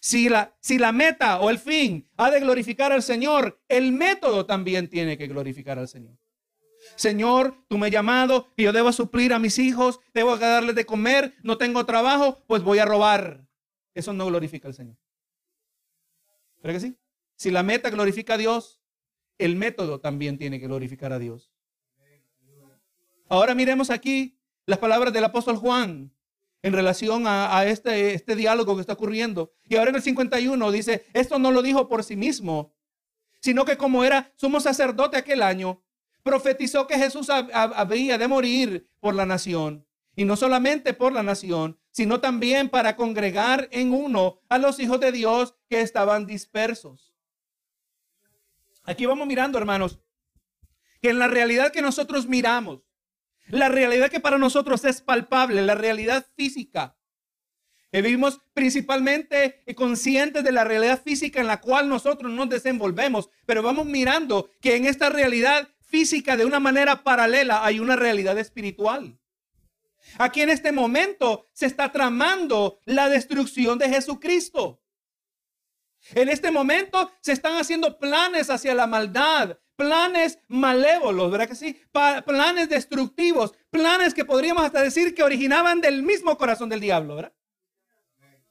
Si 0.00 0.28
la, 0.28 0.56
si 0.60 0.78
la 0.78 0.92
meta 0.92 1.40
o 1.40 1.50
el 1.50 1.58
fin 1.58 2.08
ha 2.16 2.30
de 2.30 2.40
glorificar 2.40 2.92
al 2.92 3.02
Señor, 3.02 3.60
el 3.68 3.92
método 3.92 4.46
también 4.46 4.88
tiene 4.88 5.18
que 5.18 5.26
glorificar 5.26 5.78
al 5.78 5.88
Señor. 5.88 6.16
Señor, 6.96 7.56
tú 7.68 7.78
me 7.78 7.86
has 7.86 7.92
llamado 7.92 8.48
y 8.56 8.64
yo 8.64 8.72
debo 8.72 8.92
suplir 8.92 9.32
a 9.32 9.38
mis 9.38 9.58
hijos, 9.58 10.00
debo 10.12 10.36
darles 10.36 10.74
de 10.74 10.84
comer, 10.84 11.34
no 11.42 11.56
tengo 11.56 11.86
trabajo, 11.86 12.42
pues 12.46 12.62
voy 12.62 12.78
a 12.78 12.84
robar. 12.84 13.46
Eso 13.94 14.12
no 14.12 14.26
glorifica 14.26 14.68
al 14.68 14.74
Señor. 14.74 14.96
¿Pero 16.60 16.74
que 16.74 16.80
sí? 16.80 16.96
Si 17.36 17.50
la 17.50 17.62
meta 17.62 17.90
glorifica 17.90 18.34
a 18.34 18.38
Dios, 18.38 18.80
el 19.38 19.56
método 19.56 20.00
también 20.00 20.38
tiene 20.38 20.60
que 20.60 20.66
glorificar 20.66 21.12
a 21.12 21.18
Dios. 21.18 21.52
Ahora 23.28 23.54
miremos 23.54 23.90
aquí 23.90 24.38
las 24.66 24.78
palabras 24.78 25.12
del 25.12 25.24
apóstol 25.24 25.56
Juan 25.56 26.12
en 26.62 26.72
relación 26.72 27.24
a, 27.26 27.64
este, 27.66 28.14
este 28.14 28.36
diálogo 28.36 28.76
que 28.76 28.80
está 28.80 28.92
ocurriendo. 28.92 29.52
Y 29.64 29.76
ahora 29.76 29.90
en 29.90 29.96
el 29.96 30.02
51 30.02 30.70
dice, 30.70 31.04
esto 31.12 31.38
no 31.38 31.50
lo 31.50 31.60
dijo 31.60 31.88
por 31.88 32.04
sí 32.04 32.16
mismo, 32.16 32.72
sino 33.40 33.64
que 33.64 33.76
como 33.76 34.04
era 34.04 34.32
sumo 34.36 34.60
sacerdote 34.60 35.16
aquel 35.16 35.42
año, 35.42 35.82
profetizó 36.22 36.86
que 36.86 36.98
Jesús 36.98 37.28
había 37.30 38.16
de 38.16 38.28
morir 38.28 38.88
por 39.00 39.14
la 39.14 39.26
nación. 39.26 39.86
Y 40.14 40.24
no 40.24 40.36
solamente 40.36 40.94
por 40.94 41.12
la 41.12 41.22
nación, 41.22 41.80
sino 41.90 42.20
también 42.20 42.68
para 42.68 42.96
congregar 42.96 43.68
en 43.72 43.92
uno 43.92 44.38
a 44.48 44.58
los 44.58 44.78
hijos 44.78 45.00
de 45.00 45.10
Dios 45.10 45.56
que 45.68 45.80
estaban 45.80 46.26
dispersos. 46.26 47.12
Aquí 48.84 49.06
vamos 49.06 49.26
mirando, 49.26 49.58
hermanos, 49.58 50.00
que 51.00 51.10
en 51.10 51.18
la 51.18 51.28
realidad 51.28 51.72
que 51.72 51.82
nosotros 51.82 52.28
miramos, 52.28 52.82
la 53.52 53.68
realidad 53.68 54.10
que 54.10 54.18
para 54.18 54.38
nosotros 54.38 54.82
es 54.86 55.02
palpable, 55.02 55.60
la 55.60 55.74
realidad 55.74 56.26
física, 56.36 56.96
vivimos 57.92 58.40
principalmente 58.54 59.62
conscientes 59.76 60.42
de 60.42 60.52
la 60.52 60.64
realidad 60.64 61.02
física 61.02 61.38
en 61.38 61.46
la 61.46 61.60
cual 61.60 61.86
nosotros 61.86 62.32
nos 62.32 62.48
desenvolvemos, 62.48 63.28
pero 63.44 63.62
vamos 63.62 63.84
mirando 63.84 64.48
que 64.62 64.76
en 64.76 64.86
esta 64.86 65.10
realidad 65.10 65.68
física 65.82 66.38
de 66.38 66.46
una 66.46 66.60
manera 66.60 67.04
paralela 67.04 67.62
hay 67.62 67.78
una 67.78 67.94
realidad 67.94 68.38
espiritual. 68.38 69.18
Aquí 70.16 70.40
en 70.40 70.48
este 70.48 70.72
momento 70.72 71.46
se 71.52 71.66
está 71.66 71.92
tramando 71.92 72.78
la 72.86 73.10
destrucción 73.10 73.78
de 73.78 73.90
Jesucristo. 73.90 74.82
En 76.14 76.30
este 76.30 76.50
momento 76.50 77.12
se 77.20 77.32
están 77.32 77.56
haciendo 77.56 77.98
planes 77.98 78.48
hacia 78.48 78.74
la 78.74 78.86
maldad, 78.86 79.58
planes 79.82 80.38
malévolos, 80.46 81.30
¿verdad 81.30 81.48
que 81.48 81.56
sí? 81.56 81.76
planes 81.90 82.68
destructivos, 82.68 83.52
planes 83.70 84.14
que 84.14 84.24
podríamos 84.24 84.64
hasta 84.64 84.80
decir 84.80 85.12
que 85.12 85.24
originaban 85.24 85.80
del 85.80 86.04
mismo 86.04 86.38
corazón 86.38 86.68
del 86.68 86.80
diablo, 86.80 87.16
¿verdad? 87.16 87.32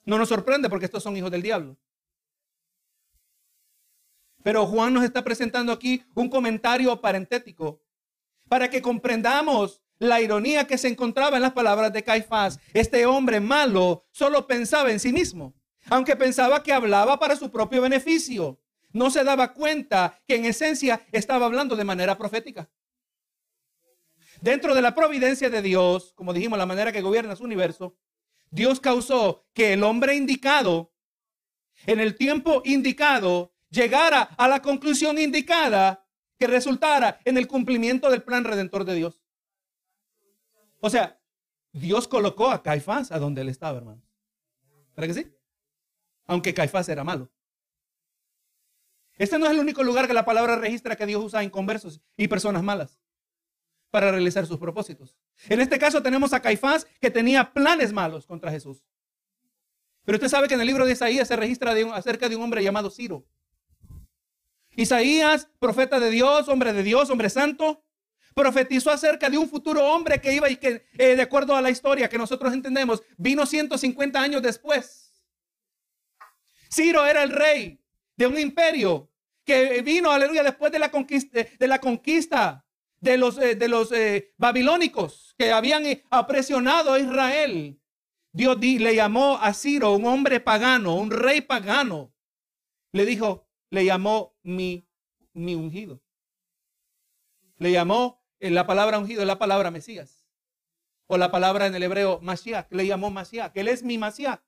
No 0.03 0.17
nos 0.17 0.27
sorprende 0.27 0.69
porque 0.69 0.85
estos 0.85 1.03
son 1.03 1.15
hijos 1.15 1.31
del 1.31 1.41
diablo. 1.41 1.77
Pero 4.43 4.65
Juan 4.65 4.93
nos 4.93 5.03
está 5.03 5.23
presentando 5.23 5.71
aquí 5.71 6.03
un 6.15 6.27
comentario 6.27 6.99
parentético 6.99 7.81
para 8.49 8.69
que 8.69 8.81
comprendamos 8.81 9.81
la 9.99 10.19
ironía 10.19 10.67
que 10.67 10.77
se 10.77 10.89
encontraba 10.89 11.37
en 11.37 11.43
las 11.43 11.53
palabras 11.53 11.93
de 11.93 12.03
Caifás. 12.03 12.59
Este 12.73 13.05
hombre 13.05 13.39
malo 13.39 14.03
solo 14.11 14.47
pensaba 14.47 14.91
en 14.91 14.99
sí 14.99 15.13
mismo, 15.13 15.53
aunque 15.89 16.17
pensaba 16.17 16.61
que 16.61 16.73
hablaba 16.73 17.19
para 17.19 17.37
su 17.37 17.49
propio 17.51 17.83
beneficio. 17.83 18.60
No 18.93 19.09
se 19.09 19.23
daba 19.23 19.53
cuenta 19.53 20.19
que 20.27 20.35
en 20.35 20.45
esencia 20.45 21.05
estaba 21.11 21.45
hablando 21.45 21.75
de 21.75 21.83
manera 21.83 22.17
profética. 22.17 22.69
Dentro 24.41 24.73
de 24.73 24.81
la 24.81 24.95
providencia 24.95 25.49
de 25.49 25.61
Dios, 25.61 26.13
como 26.13 26.33
dijimos, 26.33 26.57
la 26.57 26.65
manera 26.65 26.91
que 26.91 27.01
gobierna 27.01 27.35
su 27.35 27.43
universo, 27.43 27.97
Dios 28.49 28.79
causó 28.79 29.45
que 29.53 29.73
el 29.73 29.83
hombre 29.83 30.15
indicado, 30.15 30.93
en 31.85 31.99
el 31.99 32.15
tiempo 32.15 32.61
indicado, 32.65 33.53
llegara 33.69 34.21
a 34.21 34.47
la 34.47 34.61
conclusión 34.61 35.17
indicada 35.17 36.05
que 36.37 36.47
resultara 36.47 37.19
en 37.23 37.37
el 37.37 37.47
cumplimiento 37.47 38.09
del 38.09 38.23
plan 38.23 38.43
redentor 38.43 38.83
de 38.83 38.95
Dios. 38.95 39.23
O 40.79 40.89
sea, 40.89 41.21
Dios 41.71 42.07
colocó 42.07 42.49
a 42.49 42.61
Caifás 42.61 43.11
a 43.11 43.19
donde 43.19 43.41
él 43.41 43.49
estaba, 43.49 43.77
hermano. 43.77 44.01
¿Para 44.95 45.07
que 45.07 45.13
sí? 45.13 45.31
Aunque 46.25 46.53
Caifás 46.53 46.89
era 46.89 47.03
malo. 47.03 47.31
Este 49.17 49.37
no 49.37 49.45
es 49.45 49.51
el 49.51 49.59
único 49.59 49.83
lugar 49.83 50.07
que 50.07 50.13
la 50.13 50.25
palabra 50.25 50.55
registra 50.55 50.95
que 50.95 51.05
Dios 51.05 51.23
usa 51.23 51.41
a 51.41 51.43
inconversos 51.43 52.01
y 52.17 52.27
personas 52.27 52.63
malas 52.63 52.99
para 53.91 54.09
realizar 54.09 54.47
sus 54.47 54.57
propósitos. 54.57 55.17
En 55.49 55.59
este 55.59 55.77
caso 55.77 56.01
tenemos 56.01 56.33
a 56.33 56.41
Caifás 56.41 56.87
que 56.99 57.11
tenía 57.11 57.53
planes 57.53 57.93
malos 57.93 58.25
contra 58.25 58.49
Jesús. 58.51 58.83
Pero 60.05 60.15
usted 60.15 60.29
sabe 60.29 60.47
que 60.47 60.55
en 60.55 60.61
el 60.61 60.67
libro 60.67 60.85
de 60.85 60.93
Isaías 60.93 61.27
se 61.27 61.35
registra 61.35 61.75
acerca 61.93 62.27
de 62.27 62.35
un 62.35 62.43
hombre 62.43 62.63
llamado 62.63 62.89
Ciro. 62.89 63.27
Isaías, 64.75 65.49
profeta 65.59 65.99
de 65.99 66.09
Dios, 66.09 66.47
hombre 66.47 66.73
de 66.73 66.81
Dios, 66.81 67.09
hombre 67.09 67.29
santo, 67.29 67.83
profetizó 68.33 68.91
acerca 68.91 69.29
de 69.29 69.37
un 69.37 69.49
futuro 69.49 69.85
hombre 69.85 70.21
que 70.21 70.33
iba 70.33 70.49
y 70.49 70.55
que, 70.55 70.85
eh, 70.97 71.15
de 71.15 71.21
acuerdo 71.21 71.55
a 71.55 71.61
la 71.61 71.69
historia 71.69 72.09
que 72.09 72.17
nosotros 72.17 72.53
entendemos, 72.53 73.03
vino 73.17 73.45
150 73.45 74.19
años 74.19 74.41
después. 74.41 75.11
Ciro 76.73 77.05
era 77.05 77.21
el 77.23 77.31
rey 77.31 77.80
de 78.21 78.27
un 78.27 78.37
imperio 78.37 79.09
que 79.43 79.81
vino, 79.81 80.11
aleluya, 80.11 80.43
después 80.43 80.71
de 80.71 80.77
la 80.77 80.91
conquista 80.91 81.43
de, 81.57 81.67
la 81.67 81.81
conquista 81.81 82.67
de 82.99 83.17
los, 83.17 83.35
eh, 83.39 83.55
de 83.55 83.67
los 83.67 83.91
eh, 83.91 84.35
babilónicos 84.37 85.33
que 85.39 85.51
habían 85.51 85.83
apresionado 86.11 86.93
a 86.93 86.99
Israel. 86.99 87.81
Dios 88.31 88.59
le 88.59 88.93
llamó 88.93 89.39
a 89.41 89.55
Ciro 89.55 89.93
un 89.95 90.05
hombre 90.05 90.39
pagano, 90.39 90.95
un 90.95 91.09
rey 91.09 91.41
pagano. 91.41 92.13
Le 92.91 93.07
dijo, 93.07 93.47
le 93.71 93.85
llamó 93.85 94.37
mi, 94.43 94.87
mi 95.33 95.55
ungido. 95.55 95.99
Le 97.57 97.71
llamó 97.71 98.23
en 98.39 98.53
la 98.53 98.67
palabra 98.67 98.99
ungido, 98.99 99.25
la 99.25 99.39
palabra 99.39 99.71
Mesías. 99.71 100.27
O 101.07 101.17
la 101.17 101.31
palabra 101.31 101.65
en 101.65 101.73
el 101.73 101.81
hebreo 101.81 102.19
Mashiach, 102.21 102.71
le 102.71 102.85
llamó 102.85 103.09
Mashiach. 103.09 103.51
Él 103.55 103.67
es 103.67 103.81
mi 103.81 103.97
Mashiach. 103.97 104.41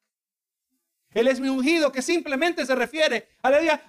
Él 1.13 1.27
es 1.27 1.39
mi 1.39 1.49
ungido, 1.49 1.91
que 1.91 2.01
simplemente 2.01 2.65
se 2.65 2.75
refiere 2.75 3.27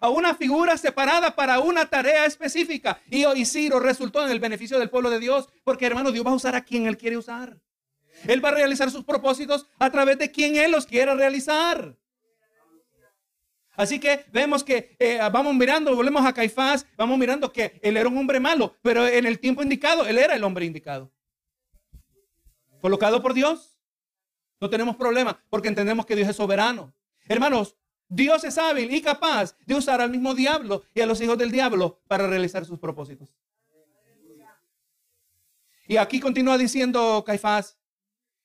a 0.00 0.08
una 0.08 0.34
figura 0.34 0.76
separada 0.76 1.34
para 1.34 1.60
una 1.60 1.87
tarea 1.87 2.26
específica. 2.26 3.00
Y, 3.10 3.26
y 3.26 3.44
Ciro 3.44 3.80
resultó 3.80 4.24
en 4.24 4.30
el 4.30 4.40
beneficio 4.40 4.78
del 4.78 4.90
pueblo 4.90 5.10
de 5.10 5.20
Dios, 5.20 5.48
porque 5.64 5.87
hermano, 5.87 6.12
Dios 6.12 6.26
va 6.26 6.30
a 6.30 6.34
usar 6.34 6.54
a 6.54 6.64
quien 6.64 6.87
Él 6.87 6.96
quiere 6.96 7.16
usar. 7.16 7.58
Él 8.26 8.44
va 8.44 8.50
a 8.50 8.52
realizar 8.52 8.90
sus 8.90 9.04
propósitos 9.04 9.66
a 9.78 9.90
través 9.90 10.18
de 10.18 10.30
quien 10.30 10.56
Él 10.56 10.72
los 10.72 10.87
quiera 10.87 11.14
realizar. 11.14 11.96
Así 13.76 13.98
que 13.98 14.24
vemos 14.32 14.62
que 14.62 14.96
eh, 14.98 15.18
vamos 15.32 15.54
mirando, 15.54 15.94
volvemos 15.96 16.24
a 16.24 16.32
Caifás, 16.32 16.87
vamos 16.96 17.18
mirando 17.18 17.52
que 17.52 17.80
él 17.82 17.96
era 17.96 18.08
un 18.08 18.16
hombre 18.16 18.38
malo, 18.38 18.76
pero 18.82 19.06
en 19.06 19.26
el 19.26 19.40
tiempo 19.40 19.62
indicado, 19.62 20.06
él 20.06 20.18
era 20.18 20.37
el 20.37 20.44
hombre 20.44 20.64
indicado. 20.64 21.10
Colocado 22.80 23.20
por 23.20 23.34
Dios. 23.34 23.80
No 24.60 24.70
tenemos 24.70 24.96
problema 24.96 25.42
porque 25.50 25.68
entendemos 25.68 26.06
que 26.06 26.14
Dios 26.14 26.28
es 26.28 26.37
soberano. 26.37 26.94
Hermanos, 27.26 27.76
Dios 28.08 28.44
es 28.44 28.58
hábil 28.58 28.92
y 28.92 29.00
capaz 29.00 29.56
de 29.66 29.74
usar 29.74 30.00
al 30.00 30.10
mismo 30.10 30.34
diablo 30.34 30.82
y 30.94 31.00
a 31.00 31.06
los 31.06 31.20
hijos 31.20 31.38
del 31.38 31.50
diablo 31.50 32.00
para 32.06 32.26
realizar 32.26 32.64
sus 32.64 32.78
propósitos. 32.78 33.28
Y 35.87 35.96
aquí 35.96 36.20
continúa 36.20 36.56
diciendo 36.56 37.22
Caifás, 37.26 37.78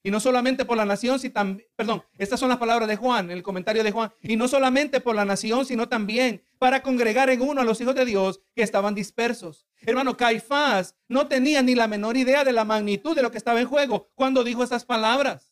y 0.01 0.11
no 0.11 0.19
solamente 0.19 0.63
por 0.63 0.77
la 0.77 0.85
nación, 0.85 1.19
sino 1.19 1.33
también, 1.33 1.67
perdón, 1.75 2.03
estas 2.17 2.39
son 2.39 2.49
las 2.49 2.57
palabras 2.57 2.87
de 2.87 2.95
Juan, 2.95 3.31
el 3.31 3.43
comentario 3.43 3.83
de 3.83 3.91
Juan. 3.91 4.11
Y 4.21 4.37
no 4.37 4.47
solamente 4.47 5.01
por 5.01 5.15
la 5.15 5.25
nación, 5.25 5.65
sino 5.65 5.89
también 5.89 6.41
para 6.57 6.81
congregar 6.81 7.29
en 7.29 7.41
uno 7.41 7.61
a 7.61 7.65
los 7.65 7.81
hijos 7.81 7.95
de 7.95 8.05
Dios 8.05 8.41
que 8.55 8.63
estaban 8.63 8.95
dispersos. 8.95 9.65
Hermano, 9.81 10.15
Caifás 10.15 10.95
no 11.09 11.27
tenía 11.27 11.61
ni 11.61 11.75
la 11.75 11.87
menor 11.87 12.15
idea 12.15 12.45
de 12.45 12.53
la 12.53 12.63
magnitud 12.63 13.13
de 13.13 13.21
lo 13.21 13.31
que 13.31 13.37
estaba 13.37 13.59
en 13.59 13.67
juego 13.67 14.09
cuando 14.15 14.43
dijo 14.43 14.63
estas 14.63 14.85
palabras. 14.85 15.48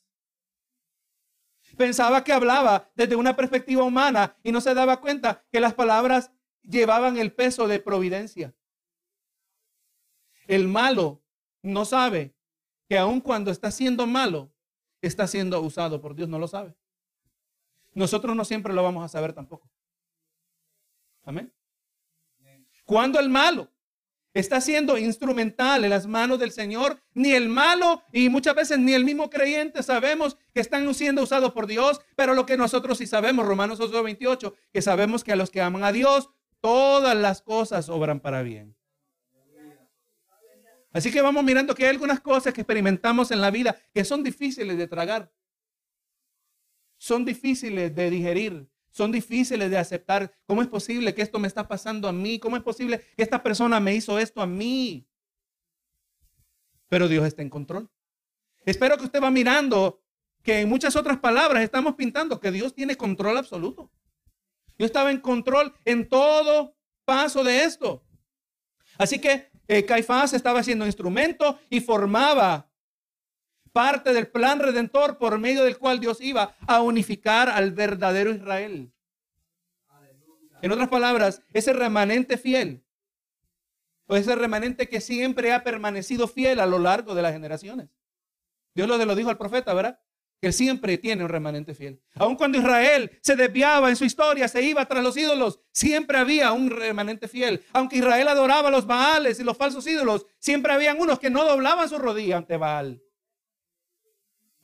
Pensaba 1.77 2.23
que 2.23 2.33
hablaba 2.33 2.89
desde 2.95 3.15
una 3.15 3.35
perspectiva 3.35 3.83
humana 3.83 4.35
y 4.43 4.51
no 4.51 4.61
se 4.61 4.73
daba 4.73 4.99
cuenta 4.99 5.45
que 5.51 5.59
las 5.59 5.75
palabras 5.75 6.31
llevaban 6.63 7.17
el 7.17 7.31
peso 7.33 7.67
de 7.67 7.79
providencia. 7.79 8.53
El 10.47 10.67
malo 10.67 11.21
no 11.61 11.85
sabe 11.85 12.35
que 12.89 12.97
aun 12.97 13.21
cuando 13.21 13.51
está 13.51 13.69
siendo 13.69 14.07
malo, 14.07 14.51
está 15.01 15.27
siendo 15.27 15.61
usado 15.61 16.01
por 16.01 16.15
Dios, 16.15 16.27
no 16.27 16.39
lo 16.39 16.47
sabe. 16.47 16.75
Nosotros 17.93 18.35
no 18.35 18.43
siempre 18.43 18.73
lo 18.73 18.83
vamos 18.83 19.03
a 19.03 19.07
saber 19.07 19.33
tampoco. 19.33 19.69
Amén. 21.23 21.53
Cuando 22.85 23.19
el 23.19 23.29
malo 23.29 23.69
está 24.39 24.61
siendo 24.61 24.97
instrumental 24.97 25.83
en 25.83 25.89
las 25.89 26.05
manos 26.05 26.39
del 26.39 26.51
Señor, 26.51 27.01
ni 27.13 27.33
el 27.33 27.49
malo 27.49 28.03
y 28.11 28.29
muchas 28.29 28.55
veces 28.55 28.77
ni 28.77 28.93
el 28.93 29.03
mismo 29.03 29.29
creyente 29.29 29.81
sabemos 29.83 30.37
que 30.53 30.59
están 30.59 30.93
siendo 30.93 31.23
usados 31.23 31.53
por 31.53 31.65
Dios, 31.65 32.01
pero 32.15 32.33
lo 32.33 32.45
que 32.45 32.57
nosotros 32.57 32.99
sí 32.99 33.07
sabemos, 33.07 33.45
Romanos 33.45 33.79
8:28, 33.79 34.53
que 34.71 34.81
sabemos 34.81 35.23
que 35.23 35.31
a 35.31 35.35
los 35.35 35.49
que 35.49 35.61
aman 35.61 35.83
a 35.83 35.91
Dios, 35.91 36.29
todas 36.61 37.15
las 37.15 37.41
cosas 37.41 37.89
obran 37.89 38.19
para 38.19 38.41
bien. 38.43 38.75
Así 40.91 41.11
que 41.11 41.21
vamos 41.21 41.43
mirando 41.43 41.75
que 41.75 41.83
hay 41.83 41.89
algunas 41.89 42.19
cosas 42.19 42.53
que 42.53 42.61
experimentamos 42.61 43.31
en 43.31 43.41
la 43.41 43.51
vida 43.51 43.75
que 43.93 44.03
son 44.03 44.23
difíciles 44.23 44.77
de 44.77 44.87
tragar. 44.87 45.31
Son 46.97 47.23
difíciles 47.25 47.93
de 47.93 48.09
digerir. 48.09 48.67
Son 48.97 49.11
difíciles 49.11 49.69
de 49.69 49.77
aceptar. 49.77 50.33
¿Cómo 50.47 50.63
es 50.63 50.67
posible 50.67 51.13
que 51.13 51.21
esto 51.21 51.37
me 51.37 51.47
está 51.47 51.67
pasando 51.67 52.07
a 52.07 52.11
mí? 52.11 52.39
¿Cómo 52.39 52.57
es 52.57 52.63
posible 52.63 52.99
que 53.15 53.21
esta 53.21 53.43
persona 53.43 53.79
me 53.79 53.93
hizo 53.93 54.17
esto 54.17 54.41
a 54.41 54.47
mí? 54.47 55.07
Pero 56.89 57.07
Dios 57.07 57.27
está 57.27 57.43
en 57.43 57.51
control. 57.51 57.91
Espero 58.65 58.97
que 58.97 59.03
usted 59.03 59.21
va 59.21 59.29
mirando 59.29 60.01
que 60.41 60.61
en 60.61 60.69
muchas 60.69 60.95
otras 60.95 61.19
palabras 61.19 61.61
estamos 61.61 61.93
pintando 61.93 62.39
que 62.39 62.49
Dios 62.49 62.73
tiene 62.73 62.95
control 62.95 63.37
absoluto. 63.37 63.91
Yo 64.79 64.87
estaba 64.87 65.11
en 65.11 65.19
control 65.19 65.75
en 65.85 66.09
todo 66.09 66.75
paso 67.05 67.43
de 67.43 67.65
esto. 67.65 68.03
Así 68.97 69.19
que 69.19 69.51
eh, 69.67 69.85
Caifás 69.85 70.33
estaba 70.33 70.63
siendo 70.63 70.87
instrumento 70.87 71.59
y 71.69 71.81
formaba 71.81 72.66
parte 73.77 74.11
del 74.11 74.27
plan 74.27 74.59
redentor 74.59 75.19
por 75.19 75.37
medio 75.37 75.63
del 75.63 75.77
cual 75.77 75.99
Dios 75.99 76.19
iba 76.19 76.55
a 76.65 76.81
unificar 76.81 77.47
al 77.47 77.73
verdadero 77.73 78.31
Israel. 78.31 78.91
En 80.63 80.71
otras 80.71 80.87
palabras, 80.87 81.43
ese 81.53 81.73
remanente 81.73 82.39
fiel, 82.39 82.83
o 84.07 84.15
ese 84.15 84.33
remanente 84.33 84.89
que 84.89 84.99
siempre 84.99 85.53
ha 85.53 85.63
permanecido 85.63 86.27
fiel 86.27 86.59
a 86.59 86.65
lo 86.65 86.79
largo 86.79 87.13
de 87.13 87.21
las 87.21 87.33
generaciones. 87.33 87.89
Dios 88.73 88.87
lo, 88.87 88.97
lo 88.97 89.13
dijo 89.13 89.29
al 89.29 89.37
profeta, 89.37 89.75
¿verdad? 89.75 89.99
que 90.41 90.51
siempre 90.51 90.97
tiene 90.97 91.23
un 91.23 91.29
remanente 91.29 91.75
fiel. 91.75 92.01
Aun 92.15 92.35
cuando 92.35 92.57
Israel 92.57 93.11
se 93.21 93.35
desviaba 93.35 93.89
en 93.89 93.95
su 93.95 94.05
historia, 94.05 94.47
se 94.47 94.63
iba 94.63 94.85
tras 94.87 95.03
los 95.03 95.17
ídolos, 95.17 95.59
siempre 95.71 96.17
había 96.17 96.51
un 96.51 96.71
remanente 96.71 97.27
fiel. 97.27 97.63
Aunque 97.73 97.97
Israel 97.97 98.27
adoraba 98.27 98.71
los 98.71 98.87
Baales 98.87 99.39
y 99.39 99.43
los 99.43 99.55
falsos 99.55 99.85
ídolos, 99.85 100.25
siempre 100.39 100.73
habían 100.73 100.99
unos 100.99 101.19
que 101.19 101.29
no 101.29 101.43
doblaban 101.43 101.89
su 101.89 101.99
rodilla 101.99 102.37
ante 102.37 102.57
Baal. 102.57 103.03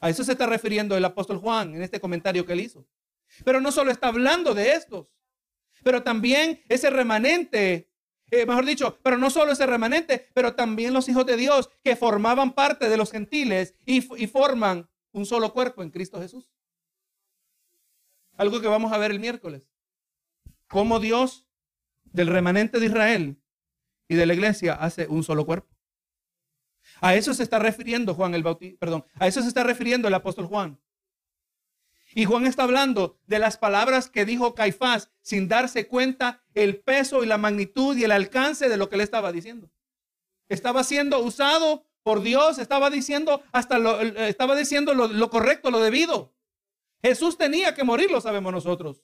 A 0.03 0.09
eso 0.09 0.25
se 0.25 0.33
está 0.33 0.47
refiriendo 0.47 0.97
el 0.97 1.05
apóstol 1.05 1.37
Juan 1.37 1.75
en 1.75 1.81
este 1.81 2.01
comentario 2.01 2.45
que 2.45 2.51
él 2.51 2.59
hizo. 2.59 2.85
Pero 3.45 3.61
no 3.61 3.71
solo 3.71 3.89
está 3.89 4.09
hablando 4.09 4.53
de 4.53 4.73
estos, 4.73 5.13
pero 5.81 6.03
también 6.03 6.61
ese 6.67 6.89
remanente, 6.89 7.89
eh, 8.29 8.45
mejor 8.45 8.65
dicho, 8.65 8.99
pero 9.01 9.17
no 9.17 9.29
solo 9.29 9.53
ese 9.53 9.65
remanente, 9.65 10.27
pero 10.33 10.55
también 10.55 10.91
los 10.91 11.07
hijos 11.07 11.25
de 11.25 11.37
Dios 11.37 11.69
que 11.81 11.95
formaban 11.95 12.51
parte 12.51 12.89
de 12.89 12.97
los 12.97 13.11
gentiles 13.11 13.75
y, 13.85 13.99
y 14.21 14.27
forman 14.27 14.89
un 15.13 15.25
solo 15.25 15.53
cuerpo 15.53 15.81
en 15.81 15.89
Cristo 15.89 16.19
Jesús. 16.19 16.51
Algo 18.35 18.59
que 18.59 18.67
vamos 18.67 18.91
a 18.91 18.97
ver 18.97 19.11
el 19.11 19.21
miércoles. 19.21 19.69
Cómo 20.67 20.99
Dios 20.99 21.47
del 22.03 22.27
remanente 22.27 22.81
de 22.81 22.87
Israel 22.87 23.41
y 24.09 24.15
de 24.15 24.25
la 24.25 24.33
iglesia 24.33 24.73
hace 24.73 25.07
un 25.07 25.23
solo 25.23 25.45
cuerpo. 25.45 25.72
A 27.03 27.15
eso 27.15 27.33
se 27.33 27.43
está 27.43 27.59
refiriendo 27.59 28.15
Juan 28.15 28.33
el 28.33 28.43
Bautista, 28.43 28.79
perdón, 28.79 29.05
a 29.19 29.27
eso 29.27 29.41
se 29.41 29.49
está 29.49 29.61
refiriendo 29.61 30.07
el 30.07 30.13
apóstol 30.13 30.45
Juan. 30.45 30.79
Y 32.15 32.23
Juan 32.23 32.45
está 32.45 32.63
hablando 32.63 33.19
de 33.27 33.39
las 33.39 33.57
palabras 33.57 34.09
que 34.09 34.23
dijo 34.23 34.55
Caifás 34.55 35.11
sin 35.21 35.49
darse 35.49 35.89
cuenta 35.89 36.41
el 36.53 36.79
peso 36.79 37.21
y 37.21 37.27
la 37.27 37.37
magnitud 37.37 37.97
y 37.97 38.05
el 38.05 38.11
alcance 38.13 38.69
de 38.69 38.77
lo 38.77 38.87
que 38.87 38.95
le 38.95 39.03
estaba 39.03 39.33
diciendo. 39.33 39.69
Estaba 40.47 40.85
siendo 40.85 41.19
usado 41.19 41.85
por 42.03 42.21
Dios, 42.21 42.57
estaba 42.57 42.89
diciendo 42.89 43.43
hasta 43.51 43.79
lo, 43.79 43.99
estaba 43.99 44.55
diciendo 44.55 44.93
lo, 44.93 45.29
correcto, 45.29 45.71
lo 45.71 45.81
debido. 45.81 46.33
Jesús 47.01 47.37
tenía 47.37 47.75
que 47.75 47.83
morir, 47.83 48.11
lo 48.11 48.21
sabemos 48.21 48.53
nosotros. 48.53 49.03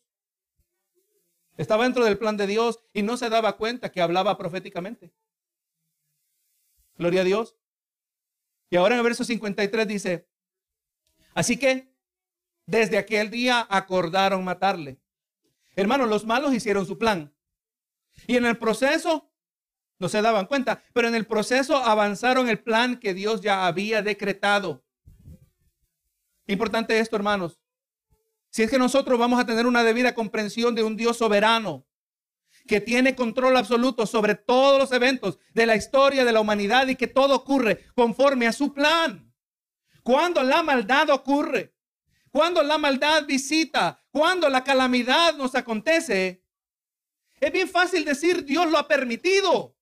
Estaba 1.58 1.84
dentro 1.84 2.06
del 2.06 2.18
plan 2.18 2.38
de 2.38 2.48
Dios 2.48 2.80
y 2.94 3.02
no 3.02 3.18
se 3.18 3.30
daba 3.30 3.58
cuenta 3.58 3.92
que 3.92 4.00
hablaba 4.00 4.38
proféticamente. 4.38 5.12
Gloria 6.96 7.22
a 7.22 7.26
Dios. 7.26 7.59
Y 8.70 8.76
ahora 8.76 8.96
en 8.96 9.00
el 9.00 9.04
verso 9.04 9.24
53 9.24 9.88
dice, 9.88 10.28
así 11.34 11.58
que 11.58 11.92
desde 12.66 12.98
aquel 12.98 13.32
día 13.32 13.66
acordaron 13.70 14.44
matarle. 14.44 15.00
Hermanos, 15.76 16.08
los 16.08 16.26
malos 16.26 16.54
hicieron 16.54 16.86
su 16.86 16.98
plan. 16.98 17.34
Y 18.28 18.38
en 18.38 18.46
el 18.46 18.58
proceso 18.58 19.32
no 19.98 20.08
se 20.08 20.22
daban 20.22 20.46
cuenta, 20.46 20.84
pero 20.94 21.08
en 21.08 21.16
el 21.16 21.26
proceso 21.26 21.78
avanzaron 21.78 22.48
el 22.48 22.60
plan 22.60 23.00
que 23.00 23.14
Dios 23.14 23.42
ya 23.42 23.66
había 23.66 24.02
decretado. 24.02 24.84
Importante 26.48 27.00
esto, 27.00 27.16
hermanos. 27.16 27.60
Si 28.50 28.64
es 28.64 28.70
que 28.70 28.80
nosotros 28.80 29.20
vamos 29.20 29.40
a 29.40 29.46
tener 29.46 29.68
una 29.68 29.84
debida 29.84 30.14
comprensión 30.14 30.74
de 30.76 30.84
un 30.84 30.96
Dios 30.96 31.18
soberano 31.18 31.86
que 32.70 32.80
tiene 32.80 33.16
control 33.16 33.58
absoluto 33.58 34.06
sobre 34.06 34.36
todos 34.36 34.78
los 34.78 34.92
eventos 34.92 35.40
de 35.56 35.66
la 35.66 35.76
historia 35.76 36.24
de 36.24 36.32
la 36.32 36.40
humanidad 36.40 36.88
y 36.88 36.96
que 36.96 37.08
todo 37.08 37.36
ocurre 37.36 37.88
conforme 37.96 38.46
a 38.46 38.54
su 38.54 38.76
plan. 38.76 39.34
Cuando 40.04 40.44
la 40.44 40.62
maldad 40.62 41.10
ocurre, 41.10 41.74
cuando 42.30 42.62
la 42.62 42.78
maldad 42.78 43.26
visita, 43.26 44.00
cuando 44.12 44.50
la 44.50 44.64
calamidad 44.64 45.36
nos 45.36 45.56
acontece, 45.56 46.44
es 47.40 47.52
bien 47.52 47.68
fácil 47.68 48.06
decir 48.06 48.46
Dios 48.46 48.70
lo 48.70 48.78
ha 48.78 48.88
permitido. 48.88 49.76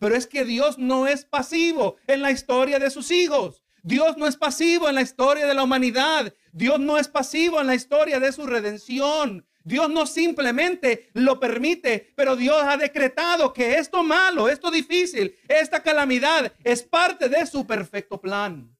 Pero 0.00 0.16
es 0.16 0.26
que 0.26 0.44
Dios 0.44 0.78
no 0.78 1.06
es 1.06 1.24
pasivo 1.24 1.94
en 2.08 2.22
la 2.22 2.32
historia 2.32 2.80
de 2.80 2.90
sus 2.90 3.12
hijos. 3.12 3.62
Dios 3.84 4.16
no 4.16 4.26
es 4.26 4.36
pasivo 4.36 4.88
en 4.88 4.96
la 4.96 5.02
historia 5.02 5.46
de 5.46 5.54
la 5.54 5.62
humanidad. 5.62 6.34
Dios 6.50 6.80
no 6.80 6.98
es 6.98 7.06
pasivo 7.06 7.60
en 7.60 7.68
la 7.68 7.76
historia 7.76 8.18
de 8.18 8.32
su 8.32 8.46
redención. 8.46 9.46
Dios 9.62 9.90
no 9.90 10.06
simplemente 10.06 11.10
lo 11.12 11.38
permite, 11.38 12.12
pero 12.16 12.36
Dios 12.36 12.62
ha 12.62 12.76
decretado 12.76 13.52
que 13.52 13.74
esto 13.74 14.02
malo, 14.02 14.48
esto 14.48 14.70
difícil, 14.70 15.36
esta 15.48 15.82
calamidad 15.82 16.52
es 16.64 16.82
parte 16.82 17.28
de 17.28 17.46
su 17.46 17.66
perfecto 17.66 18.20
plan. 18.20 18.76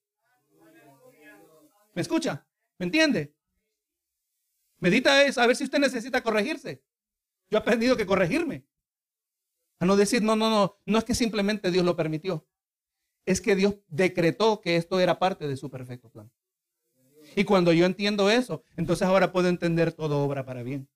¿Me 1.95 2.03
escucha? 2.03 2.47
¿Me 2.79 2.87
entiende? 2.87 3.35
Medita 4.79 5.23
es 5.25 5.37
a 5.37 5.47
ver 5.47 5.57
si 5.57 5.65
usted 5.65 5.79
necesita 5.79 6.23
corregirse. 6.23 6.83
Yo 7.51 7.59
he 7.59 7.61
aprendido 7.61 7.97
que 7.97 8.07
corregirme. 8.07 8.65
A 9.79 9.87
no 9.87 9.97
decir, 9.97 10.23
no, 10.23 10.37
no, 10.37 10.49
no, 10.51 10.79
no 10.87 10.99
es 10.99 11.05
que 11.05 11.15
simplemente 11.15 11.71
Dios 11.71 11.85
lo 11.85 11.97
permitió. 11.97 12.47
Es 13.27 13.41
que 13.41 13.55
Dios 13.55 13.77
decretó 13.89 14.61
que 14.61 14.77
esto 14.77 15.01
era 15.01 15.19
parte 15.19 15.47
de 15.47 15.57
su 15.57 15.71
perfecto 15.71 16.11
plan. 16.11 16.31
Y 17.37 17.45
cuando 17.45 17.73
yo 17.73 17.87
entiendo 17.87 18.31
eso, 18.31 18.63
entonces 18.77 19.07
ahora 19.07 19.33
puedo 19.33 19.49
entender 19.49 19.93
todo 19.93 20.23
obra 20.25 20.45
para 20.45 20.63
bien. 20.63 20.89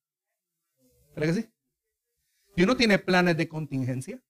¿Verdad 1.15 1.33
que 1.33 1.41
sí? 1.41 1.49
Dios 2.55 2.67
no 2.67 2.75
tiene 2.75 2.99
planes 2.99 3.37
de 3.37 3.47
contingencia. 3.47 4.21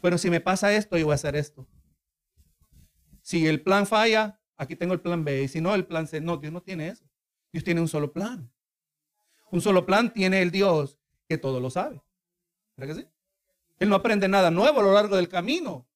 Pero 0.00 0.18
si 0.18 0.30
me 0.30 0.40
pasa 0.40 0.74
esto, 0.74 0.96
yo 0.96 1.06
voy 1.06 1.12
a 1.12 1.16
hacer 1.16 1.36
esto. 1.36 1.66
Si 3.22 3.46
el 3.46 3.62
plan 3.62 3.86
falla, 3.86 4.40
aquí 4.56 4.76
tengo 4.76 4.94
el 4.94 5.00
plan 5.00 5.24
B. 5.24 5.42
Y 5.42 5.48
si 5.48 5.60
no, 5.60 5.74
el 5.74 5.86
plan 5.86 6.06
C. 6.06 6.20
No, 6.20 6.36
Dios 6.36 6.52
no 6.52 6.62
tiene 6.62 6.88
eso. 6.88 7.04
Dios 7.52 7.64
tiene 7.64 7.80
un 7.80 7.88
solo 7.88 8.12
plan. 8.12 8.52
Un 9.50 9.60
solo 9.60 9.86
plan 9.86 10.12
tiene 10.12 10.42
el 10.42 10.50
Dios 10.50 10.98
que 11.28 11.38
todo 11.38 11.60
lo 11.60 11.70
sabe. 11.70 12.02
¿Verdad 12.76 12.94
que 12.94 13.02
sí? 13.02 13.08
Él 13.78 13.88
no 13.88 13.96
aprende 13.96 14.28
nada 14.28 14.50
nuevo 14.50 14.80
a 14.80 14.82
lo 14.82 14.92
largo 14.92 15.16
del 15.16 15.28
camino. 15.28 15.88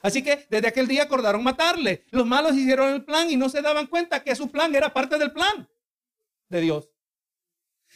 Así 0.00 0.22
que 0.22 0.46
desde 0.48 0.68
aquel 0.68 0.86
día 0.86 1.04
acordaron 1.04 1.42
matarle. 1.42 2.04
Los 2.10 2.26
malos 2.26 2.54
hicieron 2.54 2.92
el 2.92 3.04
plan 3.04 3.30
y 3.30 3.36
no 3.36 3.48
se 3.48 3.62
daban 3.62 3.86
cuenta 3.86 4.22
que 4.22 4.36
su 4.36 4.50
plan 4.50 4.74
era 4.74 4.92
parte 4.92 5.18
del 5.18 5.32
plan 5.32 5.68
de 6.48 6.60
Dios. 6.60 6.90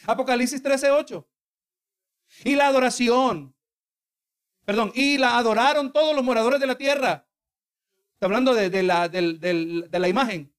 Apocalipsis 0.06 0.62
13:8. 0.62 1.26
Y 2.44 2.56
la 2.56 2.66
adoración. 2.66 3.54
Perdón, 4.64 4.92
y 4.94 5.18
la 5.18 5.38
adoraron 5.38 5.92
todos 5.92 6.14
los 6.14 6.24
moradores 6.24 6.60
de 6.60 6.66
la 6.66 6.76
tierra. 6.76 7.26
Está 8.14 8.26
hablando 8.26 8.54
de, 8.54 8.82
la, 8.82 9.08
de 9.08 9.98
la 9.98 10.08
imagen. 10.08 10.54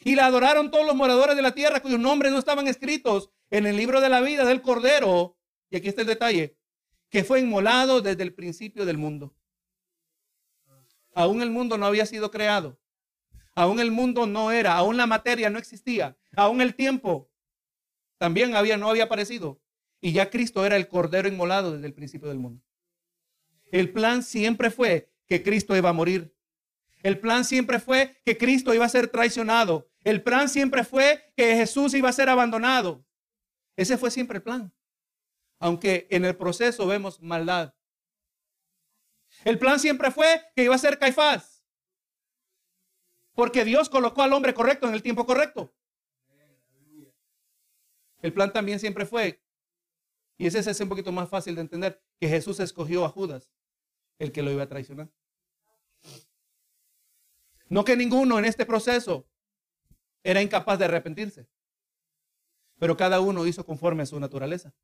Y 0.00 0.14
la 0.14 0.26
adoraron 0.26 0.70
todos 0.70 0.86
los 0.86 0.94
moradores 0.94 1.36
de 1.36 1.42
la 1.42 1.54
tierra 1.54 1.80
cuyos 1.80 1.98
nombres 1.98 2.32
no 2.32 2.38
estaban 2.38 2.68
escritos 2.68 3.30
en 3.50 3.66
el 3.66 3.76
libro 3.76 4.00
de 4.00 4.10
la 4.10 4.20
vida 4.20 4.44
del 4.44 4.60
Cordero. 4.60 5.38
Y 5.70 5.76
aquí 5.76 5.88
está 5.88 6.02
el 6.02 6.06
detalle 6.06 6.58
que 7.08 7.24
fue 7.24 7.40
inmolado 7.40 8.02
desde 8.02 8.22
el 8.22 8.34
principio 8.34 8.84
del 8.84 8.98
mundo. 8.98 9.34
Aún 11.16 11.42
el 11.42 11.50
mundo 11.50 11.78
no 11.78 11.86
había 11.86 12.06
sido 12.06 12.30
creado. 12.30 12.78
Aún 13.54 13.80
el 13.80 13.90
mundo 13.90 14.26
no 14.26 14.52
era, 14.52 14.76
aún 14.76 14.96
la 14.96 15.06
materia 15.06 15.50
no 15.50 15.58
existía. 15.58 16.16
Aún 16.36 16.60
el 16.60 16.74
tiempo 16.74 17.28
también 18.18 18.54
había, 18.54 18.76
no 18.76 18.88
había 18.88 19.04
aparecido. 19.04 19.60
Y 20.00 20.12
ya 20.12 20.30
Cristo 20.30 20.64
era 20.64 20.76
el 20.76 20.86
cordero 20.86 21.26
inmolado 21.26 21.72
desde 21.72 21.86
el 21.86 21.94
principio 21.94 22.28
del 22.28 22.38
mundo. 22.38 22.62
El 23.72 23.92
plan 23.92 24.22
siempre 24.22 24.70
fue 24.70 25.10
que 25.26 25.42
Cristo 25.42 25.74
iba 25.74 25.88
a 25.88 25.94
morir. 25.94 26.36
El 27.02 27.18
plan 27.18 27.44
siempre 27.44 27.80
fue 27.80 28.20
que 28.24 28.36
Cristo 28.36 28.74
iba 28.74 28.84
a 28.84 28.90
ser 28.90 29.08
traicionado. 29.08 29.88
El 30.04 30.22
plan 30.22 30.48
siempre 30.50 30.84
fue 30.84 31.32
que 31.34 31.56
Jesús 31.56 31.94
iba 31.94 32.10
a 32.10 32.12
ser 32.12 32.28
abandonado. 32.28 33.04
Ese 33.74 33.96
fue 33.96 34.10
siempre 34.10 34.36
el 34.36 34.42
plan 34.42 34.72
aunque 35.58 36.06
en 36.10 36.24
el 36.24 36.36
proceso 36.36 36.86
vemos 36.86 37.20
maldad. 37.20 37.74
El 39.46 39.60
plan 39.60 39.78
siempre 39.78 40.10
fue 40.10 40.42
que 40.56 40.64
iba 40.64 40.74
a 40.74 40.78
ser 40.78 40.98
Caifás, 40.98 41.64
porque 43.32 43.64
Dios 43.64 43.88
colocó 43.88 44.22
al 44.22 44.32
hombre 44.32 44.52
correcto 44.52 44.88
en 44.88 44.94
el 44.94 45.04
tiempo 45.04 45.24
correcto. 45.24 45.72
El 48.22 48.32
plan 48.32 48.52
también 48.52 48.80
siempre 48.80 49.06
fue, 49.06 49.40
y 50.36 50.48
ese 50.48 50.68
es 50.68 50.80
un 50.80 50.88
poquito 50.88 51.12
más 51.12 51.28
fácil 51.28 51.54
de 51.54 51.60
entender, 51.60 52.02
que 52.18 52.26
Jesús 52.26 52.58
escogió 52.58 53.04
a 53.04 53.08
Judas, 53.08 53.52
el 54.18 54.32
que 54.32 54.42
lo 54.42 54.50
iba 54.50 54.64
a 54.64 54.68
traicionar. 54.68 55.12
No 57.68 57.84
que 57.84 57.96
ninguno 57.96 58.40
en 58.40 58.46
este 58.46 58.66
proceso 58.66 59.28
era 60.24 60.42
incapaz 60.42 60.76
de 60.80 60.86
arrepentirse, 60.86 61.48
pero 62.80 62.96
cada 62.96 63.20
uno 63.20 63.46
hizo 63.46 63.64
conforme 63.64 64.02
a 64.02 64.06
su 64.06 64.18
naturaleza. 64.18 64.74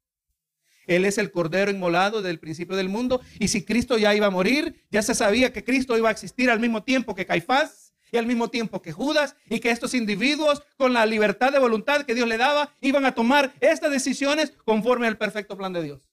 Él 0.87 1.05
es 1.05 1.19
el 1.19 1.31
cordero 1.31 1.71
inmolado 1.71 2.23
del 2.23 2.39
principio 2.39 2.77
del 2.77 2.89
mundo. 2.89 3.21
Y 3.39 3.49
si 3.49 3.65
Cristo 3.65 3.99
ya 3.99 4.15
iba 4.15 4.27
a 4.27 4.31
morir, 4.31 4.85
ya 4.91 5.03
se 5.03 5.15
sabía 5.15 5.53
que 5.53 5.65
Cristo 5.65 5.97
iba 5.97 6.09
a 6.09 6.13
existir 6.13 6.51
al 6.51 6.61
mismo 6.61 6.83
tiempo 6.83 7.15
que 7.15 7.27
Caifás 7.27 7.93
y 8.11 8.19
al 8.19 8.27
mismo 8.27 8.49
tiempo 8.49 8.83
que 8.83 8.93
Judas 8.93 9.37
y 9.49 9.61
que 9.61 9.71
estos 9.71 9.95
individuos 9.95 10.63
con 10.77 10.93
la 10.93 11.07
libertad 11.07 11.53
de 11.53 11.59
voluntad 11.59 12.03
que 12.03 12.15
Dios 12.15 12.29
le 12.29 12.37
daba 12.37 12.75
iban 12.81 13.07
a 13.07 13.15
tomar 13.15 13.55
estas 13.61 13.91
decisiones 13.91 14.53
conforme 14.65 15.07
al 15.07 15.17
perfecto 15.17 15.57
plan 15.57 15.73
de 15.73 15.83
Dios. 15.83 16.09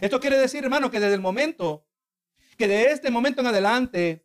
Esto 0.00 0.18
quiere 0.18 0.38
decir, 0.38 0.64
hermano, 0.64 0.90
que 0.90 0.98
desde 0.98 1.14
el 1.14 1.20
momento, 1.20 1.86
que 2.56 2.66
de 2.66 2.90
este 2.90 3.10
momento 3.10 3.40
en 3.40 3.46
adelante, 3.48 4.24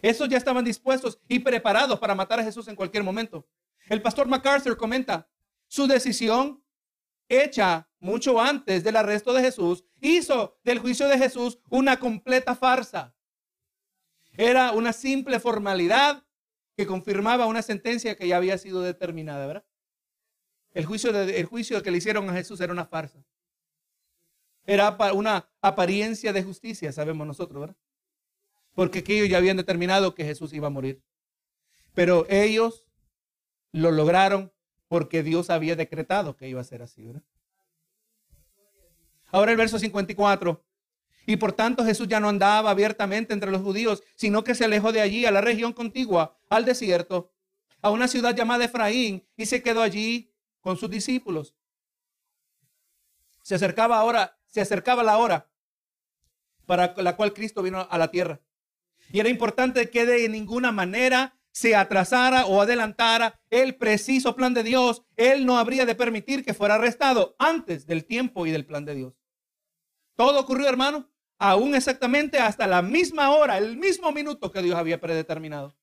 esos 0.00 0.28
ya 0.28 0.36
estaban 0.36 0.64
dispuestos 0.64 1.20
y 1.28 1.38
preparados 1.38 1.98
para 1.98 2.14
matar 2.14 2.40
a 2.40 2.44
Jesús 2.44 2.66
en 2.68 2.74
cualquier 2.74 3.04
momento. 3.04 3.46
El 3.88 4.02
pastor 4.02 4.26
MacArthur 4.26 4.76
comenta, 4.76 5.28
su 5.72 5.86
decisión 5.86 6.62
hecha 7.30 7.88
mucho 7.98 8.38
antes 8.38 8.84
del 8.84 8.94
arresto 8.94 9.32
de 9.32 9.40
Jesús 9.40 9.86
hizo 10.02 10.60
del 10.64 10.80
juicio 10.80 11.08
de 11.08 11.16
Jesús 11.16 11.60
una 11.70 11.98
completa 11.98 12.54
farsa. 12.54 13.16
Era 14.32 14.72
una 14.72 14.92
simple 14.92 15.40
formalidad 15.40 16.26
que 16.76 16.86
confirmaba 16.86 17.46
una 17.46 17.62
sentencia 17.62 18.16
que 18.16 18.28
ya 18.28 18.36
había 18.36 18.58
sido 18.58 18.82
determinada, 18.82 19.46
¿verdad? 19.46 19.64
El 20.72 20.84
juicio, 20.84 21.18
el 21.18 21.46
juicio 21.46 21.82
que 21.82 21.90
le 21.90 21.96
hicieron 21.96 22.28
a 22.28 22.34
Jesús 22.34 22.60
era 22.60 22.74
una 22.74 22.84
farsa. 22.84 23.24
Era 24.66 24.94
una 25.14 25.50
apariencia 25.62 26.34
de 26.34 26.42
justicia, 26.42 26.92
sabemos 26.92 27.26
nosotros, 27.26 27.60
¿verdad? 27.60 27.76
Porque 28.74 29.02
ellos 29.06 29.30
ya 29.30 29.38
habían 29.38 29.56
determinado 29.56 30.14
que 30.14 30.26
Jesús 30.26 30.52
iba 30.52 30.66
a 30.66 30.70
morir. 30.70 31.02
Pero 31.94 32.26
ellos 32.28 32.86
lo 33.72 33.90
lograron 33.90 34.51
porque 34.92 35.22
Dios 35.22 35.48
había 35.48 35.74
decretado 35.74 36.36
que 36.36 36.50
iba 36.50 36.60
a 36.60 36.64
ser 36.64 36.82
así, 36.82 37.02
¿verdad? 37.02 37.22
Ahora 39.30 39.52
el 39.52 39.56
verso 39.56 39.78
54. 39.78 40.62
Y 41.24 41.36
por 41.36 41.54
tanto 41.54 41.82
Jesús 41.82 42.08
ya 42.08 42.20
no 42.20 42.28
andaba 42.28 42.68
abiertamente 42.68 43.32
entre 43.32 43.50
los 43.50 43.62
judíos, 43.62 44.02
sino 44.16 44.44
que 44.44 44.54
se 44.54 44.66
alejó 44.66 44.92
de 44.92 45.00
allí 45.00 45.24
a 45.24 45.30
la 45.30 45.40
región 45.40 45.72
contigua, 45.72 46.36
al 46.50 46.66
desierto, 46.66 47.32
a 47.80 47.88
una 47.88 48.06
ciudad 48.06 48.36
llamada 48.36 48.66
Efraín, 48.66 49.26
y 49.34 49.46
se 49.46 49.62
quedó 49.62 49.80
allí 49.80 50.30
con 50.60 50.76
sus 50.76 50.90
discípulos. 50.90 51.54
Se 53.40 53.54
acercaba 53.54 53.98
ahora, 53.98 54.38
se 54.46 54.60
acercaba 54.60 55.02
la 55.02 55.16
hora 55.16 55.50
para 56.66 56.92
la 56.98 57.16
cual 57.16 57.32
Cristo 57.32 57.62
vino 57.62 57.88
a 57.90 57.96
la 57.96 58.10
tierra. 58.10 58.42
Y 59.10 59.20
era 59.20 59.30
importante 59.30 59.88
que 59.88 60.04
de 60.04 60.28
ninguna 60.28 60.70
manera 60.70 61.34
se 61.52 61.76
atrasara 61.76 62.46
o 62.46 62.60
adelantara 62.60 63.40
el 63.50 63.76
preciso 63.76 64.34
plan 64.34 64.54
de 64.54 64.64
Dios, 64.64 65.02
Él 65.16 65.46
no 65.46 65.58
habría 65.58 65.86
de 65.86 65.94
permitir 65.94 66.44
que 66.44 66.54
fuera 66.54 66.74
arrestado 66.74 67.36
antes 67.38 67.86
del 67.86 68.04
tiempo 68.04 68.46
y 68.46 68.50
del 68.50 68.66
plan 68.66 68.84
de 68.84 68.94
Dios. 68.94 69.14
Todo 70.16 70.40
ocurrió, 70.40 70.68
hermano, 70.68 71.08
aún 71.38 71.74
exactamente 71.74 72.38
hasta 72.38 72.66
la 72.66 72.82
misma 72.82 73.30
hora, 73.30 73.58
el 73.58 73.76
mismo 73.76 74.12
minuto 74.12 74.50
que 74.50 74.62
Dios 74.62 74.76
había 74.76 75.00
predeterminado. 75.00 75.74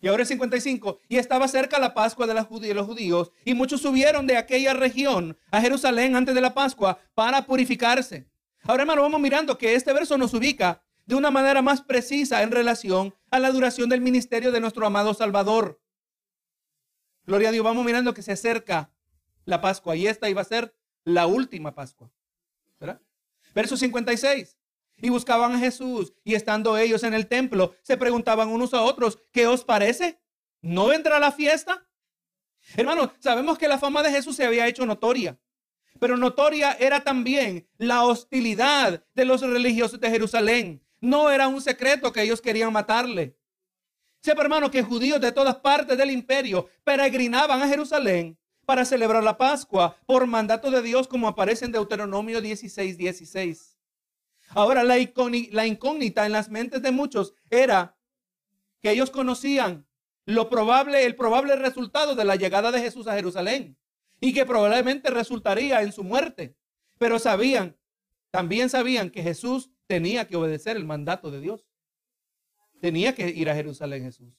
Y 0.00 0.08
ahora 0.08 0.22
es 0.22 0.28
55. 0.28 1.00
Y 1.08 1.16
estaba 1.16 1.48
cerca 1.48 1.78
la 1.78 1.94
Pascua 1.94 2.26
de, 2.26 2.34
los 2.34 2.86
judíos. 2.86 3.32
Y 3.44 3.54
muchos 3.54 3.80
subieron 3.80 4.26
de 4.26 4.36
aquella 4.36 4.74
región 4.74 5.36
a 5.50 5.60
Jerusalén 5.60 6.16
antes 6.16 6.34
de 6.34 6.40
la 6.40 6.54
Pascua 6.54 6.98
para 7.14 7.46
purificarse. 7.46 8.28
Ahora, 8.64 8.82
hermano, 8.82 9.02
vamos 9.02 9.20
mirando 9.20 9.56
que 9.56 9.74
este 9.74 9.92
verso 9.92 10.18
nos 10.18 10.34
ubica 10.34 10.82
de 11.06 11.14
una 11.14 11.30
manera 11.30 11.62
más 11.62 11.80
precisa 11.80 12.42
en 12.42 12.50
relación 12.50 13.14
a 13.30 13.38
la 13.38 13.50
duración 13.50 13.88
del 13.88 14.00
ministerio 14.00 14.52
de 14.52 14.60
nuestro 14.60 14.86
amado 14.86 15.14
Salvador. 15.14 15.80
Gloria 17.24 17.48
a 17.48 17.52
Dios, 17.52 17.64
vamos 17.64 17.84
mirando 17.84 18.14
que 18.14 18.22
se 18.22 18.32
acerca 18.32 18.90
la 19.44 19.60
Pascua 19.60 19.96
y 19.96 20.06
esta 20.06 20.30
iba 20.30 20.40
a 20.40 20.44
ser 20.44 20.74
la 21.04 21.26
última 21.26 21.74
Pascua. 21.74 22.10
Verso 23.54 23.76
56. 23.76 24.56
Y 24.98 25.08
buscaban 25.10 25.52
a 25.52 25.58
Jesús 25.58 26.14
y 26.24 26.34
estando 26.34 26.76
ellos 26.78 27.02
en 27.02 27.14
el 27.14 27.26
templo, 27.26 27.74
se 27.82 27.96
preguntaban 27.96 28.48
unos 28.48 28.74
a 28.74 28.82
otros, 28.82 29.18
¿qué 29.32 29.46
os 29.46 29.64
parece? 29.64 30.20
¿No 30.62 30.86
vendrá 30.86 31.18
la 31.18 31.32
fiesta? 31.32 31.86
Hermano, 32.76 33.12
sabemos 33.18 33.58
que 33.58 33.68
la 33.68 33.78
fama 33.78 34.02
de 34.02 34.10
Jesús 34.10 34.36
se 34.36 34.44
había 34.44 34.66
hecho 34.66 34.86
notoria. 34.86 35.38
Pero 35.98 36.16
notoria 36.16 36.72
era 36.72 37.04
también 37.04 37.68
la 37.78 38.04
hostilidad 38.04 39.04
de 39.14 39.24
los 39.24 39.40
religiosos 39.40 40.00
de 40.00 40.10
Jerusalén. 40.10 40.85
No 41.00 41.30
era 41.30 41.48
un 41.48 41.60
secreto 41.60 42.12
que 42.12 42.22
ellos 42.22 42.40
querían 42.40 42.72
matarle. 42.72 43.36
Sepa, 44.22 44.42
hermano, 44.42 44.70
que 44.70 44.82
judíos 44.82 45.20
de 45.20 45.32
todas 45.32 45.56
partes 45.56 45.96
del 45.96 46.10
imperio 46.10 46.68
peregrinaban 46.84 47.62
a 47.62 47.68
Jerusalén 47.68 48.38
para 48.64 48.84
celebrar 48.84 49.22
la 49.22 49.38
Pascua 49.38 49.96
por 50.06 50.26
mandato 50.26 50.70
de 50.70 50.82
Dios, 50.82 51.06
como 51.06 51.28
aparece 51.28 51.64
en 51.64 51.72
Deuteronomio 51.72 52.40
16, 52.40 52.98
16. 52.98 53.78
Ahora, 54.50 54.82
la, 54.82 54.96
la 55.50 55.66
incógnita 55.66 56.26
en 56.26 56.32
las 56.32 56.48
mentes 56.48 56.82
de 56.82 56.90
muchos 56.90 57.34
era 57.50 57.96
que 58.80 58.90
ellos 58.90 59.10
conocían 59.10 59.86
lo 60.24 60.48
probable, 60.50 61.06
el 61.06 61.14
probable 61.14 61.54
resultado 61.54 62.16
de 62.16 62.24
la 62.24 62.36
llegada 62.36 62.72
de 62.72 62.80
Jesús 62.80 63.06
a 63.06 63.14
Jerusalén 63.14 63.78
y 64.20 64.32
que 64.32 64.44
probablemente 64.44 65.10
resultaría 65.10 65.82
en 65.82 65.92
su 65.92 66.02
muerte. 66.02 66.56
Pero 66.98 67.18
sabían, 67.18 67.76
también 68.30 68.68
sabían 68.68 69.10
que 69.10 69.22
Jesús 69.22 69.70
tenía 69.86 70.26
que 70.26 70.36
obedecer 70.36 70.76
el 70.76 70.84
mandato 70.84 71.30
de 71.30 71.40
Dios. 71.40 71.66
Tenía 72.80 73.14
que 73.14 73.28
ir 73.28 73.48
a 73.48 73.54
Jerusalén 73.54 74.02
Jesús, 74.02 74.34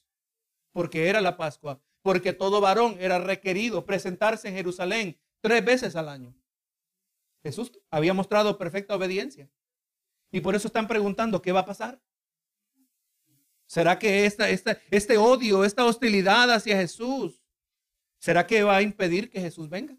porque 0.72 1.08
era 1.08 1.20
la 1.20 1.36
Pascua, 1.36 1.80
porque 2.02 2.32
todo 2.32 2.60
varón 2.60 2.96
era 3.00 3.18
requerido 3.18 3.84
presentarse 3.84 4.48
en 4.48 4.54
Jerusalén 4.54 5.18
tres 5.40 5.64
veces 5.64 5.96
al 5.96 6.08
año. 6.08 6.34
Jesús 7.42 7.72
había 7.90 8.14
mostrado 8.14 8.58
perfecta 8.58 8.94
obediencia. 8.94 9.50
Y 10.30 10.40
por 10.40 10.54
eso 10.54 10.68
están 10.68 10.86
preguntando, 10.86 11.40
¿qué 11.40 11.52
va 11.52 11.60
a 11.60 11.66
pasar? 11.66 12.00
¿Será 13.66 13.98
que 13.98 14.24
esta, 14.24 14.48
este 14.48 15.18
odio, 15.18 15.64
esta 15.64 15.84
hostilidad 15.84 16.50
hacia 16.50 16.76
Jesús, 16.76 17.42
será 18.18 18.46
que 18.46 18.62
va 18.62 18.76
a 18.76 18.82
impedir 18.82 19.30
que 19.30 19.40
Jesús 19.40 19.68
venga? 19.68 19.96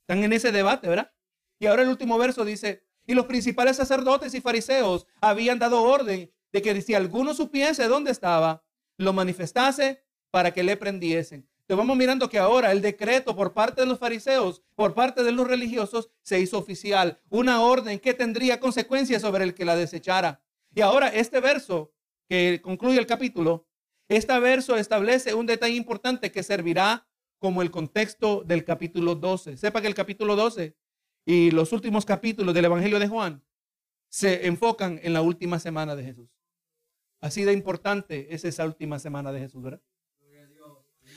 Están 0.00 0.24
en 0.24 0.32
ese 0.32 0.52
debate, 0.52 0.88
¿verdad? 0.88 1.12
Y 1.58 1.66
ahora 1.66 1.82
el 1.82 1.88
último 1.88 2.18
verso 2.18 2.44
dice, 2.44 2.84
y 3.06 3.14
los 3.14 3.26
principales 3.26 3.76
sacerdotes 3.76 4.34
y 4.34 4.40
fariseos 4.40 5.06
habían 5.20 5.58
dado 5.58 5.82
orden 5.82 6.30
de 6.52 6.62
que 6.62 6.80
si 6.82 6.94
alguno 6.94 7.34
supiese 7.34 7.88
dónde 7.88 8.10
estaba, 8.10 8.62
lo 8.98 9.12
manifestase 9.12 10.04
para 10.30 10.52
que 10.52 10.62
le 10.62 10.76
prendiesen. 10.76 11.48
Te 11.66 11.74
vamos 11.74 11.96
mirando 11.96 12.28
que 12.28 12.38
ahora 12.38 12.72
el 12.72 12.82
decreto 12.82 13.34
por 13.34 13.54
parte 13.54 13.82
de 13.82 13.86
los 13.86 13.98
fariseos, 13.98 14.62
por 14.74 14.94
parte 14.94 15.22
de 15.22 15.32
los 15.32 15.46
religiosos, 15.46 16.10
se 16.22 16.40
hizo 16.40 16.58
oficial. 16.58 17.20
Una 17.30 17.62
orden 17.62 17.98
que 17.98 18.14
tendría 18.14 18.60
consecuencias 18.60 19.22
sobre 19.22 19.44
el 19.44 19.54
que 19.54 19.64
la 19.64 19.76
desechara. 19.76 20.42
Y 20.74 20.80
ahora 20.80 21.08
este 21.08 21.40
verso 21.40 21.92
que 22.28 22.60
concluye 22.62 22.98
el 22.98 23.06
capítulo, 23.06 23.66
este 24.08 24.38
verso 24.38 24.76
establece 24.76 25.34
un 25.34 25.46
detalle 25.46 25.74
importante 25.74 26.30
que 26.30 26.42
servirá 26.42 27.06
como 27.38 27.62
el 27.62 27.70
contexto 27.70 28.42
del 28.44 28.64
capítulo 28.64 29.14
12. 29.14 29.56
Sepa 29.56 29.80
que 29.80 29.86
el 29.86 29.94
capítulo 29.94 30.36
12 30.36 30.76
y 31.24 31.50
los 31.50 31.72
últimos 31.72 32.04
capítulos 32.04 32.54
del 32.54 32.64
Evangelio 32.64 32.98
de 32.98 33.08
Juan 33.08 33.42
se 34.08 34.46
enfocan 34.46 35.00
en 35.02 35.12
la 35.12 35.22
última 35.22 35.58
semana 35.58 35.96
de 35.96 36.04
Jesús. 36.04 36.28
Así 37.20 37.44
de 37.44 37.52
importante 37.52 38.34
es 38.34 38.44
esa 38.44 38.66
última 38.66 38.98
semana 38.98 39.32
de 39.32 39.40
Jesús, 39.40 39.62
¿verdad? 39.62 39.80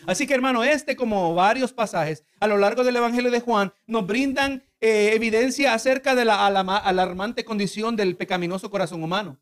Así 0.06 0.28
que 0.28 0.34
hermano, 0.34 0.64
este 0.64 0.95
como 0.95 1.34
varios 1.34 1.74
pasajes 1.74 2.24
a 2.39 2.47
lo 2.47 2.58
largo 2.58 2.84
del 2.84 2.95
Evangelio 2.95 3.32
de 3.32 3.39
Juan 3.39 3.74
nos 3.88 4.06
brindan 4.06 4.64
eh, 4.80 5.12
evidencia 5.14 5.74
acerca 5.74 6.16
de 6.16 6.26
la 6.26 6.45
alarmante 6.45 7.43
condición 7.43 7.95
del 7.95 8.16
pecaminoso 8.16 8.70
corazón 8.70 9.03
humano. 9.03 9.39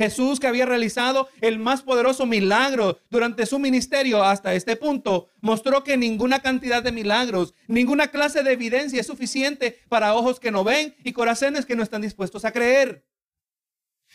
Jesús 0.00 0.40
que 0.40 0.46
había 0.46 0.64
realizado 0.64 1.28
el 1.42 1.58
más 1.58 1.82
poderoso 1.82 2.24
milagro 2.24 3.00
durante 3.10 3.44
su 3.44 3.58
ministerio 3.58 4.24
hasta 4.24 4.54
este 4.54 4.74
punto, 4.74 5.28
mostró 5.42 5.84
que 5.84 5.98
ninguna 5.98 6.40
cantidad 6.40 6.82
de 6.82 6.90
milagros, 6.90 7.52
ninguna 7.66 8.08
clase 8.08 8.42
de 8.42 8.52
evidencia 8.52 8.98
es 8.98 9.06
suficiente 9.06 9.78
para 9.90 10.14
ojos 10.14 10.40
que 10.40 10.50
no 10.50 10.64
ven 10.64 10.96
y 11.04 11.12
corazones 11.12 11.66
que 11.66 11.76
no 11.76 11.82
están 11.82 12.00
dispuestos 12.00 12.46
a 12.46 12.52
creer. 12.52 13.04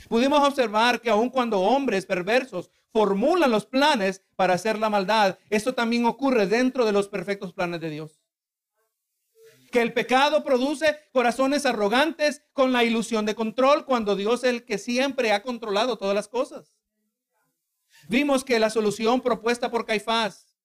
Pudimos 0.10 0.40
observar 0.40 1.02
que 1.02 1.12
aun 1.12 1.30
cuando 1.30 1.60
hombres 1.60 2.08
perversos 2.08 2.72
formulan 2.92 3.52
los 3.52 3.68
planes 3.68 4.24
para 4.36 4.56
hacer 4.56 4.80
la 4.80 4.90
maldad, 4.90 5.38
esto 5.52 5.76
también 5.76 6.08
ocurre 6.08 6.48
dentro 6.48 6.88
de 6.88 6.94
los 6.94 7.10
perfectos 7.10 7.54
planes 7.54 7.80
de 7.80 7.92
Dios. 7.92 8.25
Que 9.76 9.82
el 9.82 9.92
pecado 9.92 10.42
produce 10.42 10.98
corazones 11.12 11.66
arrogantes 11.66 12.44
con 12.54 12.72
la 12.72 12.86
ilusión 12.86 13.26
de 13.26 13.36
control 13.36 13.84
cuando 13.84 14.16
Dios 14.16 14.46
es 14.46 14.50
el 14.50 14.64
que 14.64 14.78
siempre 14.78 15.34
ha 15.34 15.44
controlado 15.44 15.98
todas 15.98 16.16
las 16.16 16.30
cosas. 16.30 16.74
Vimos 18.08 18.46
que 18.46 18.58
la 18.58 18.70
solución 18.70 19.20
propuesta 19.20 19.70
por 19.70 19.86
Caifás, 19.86 20.56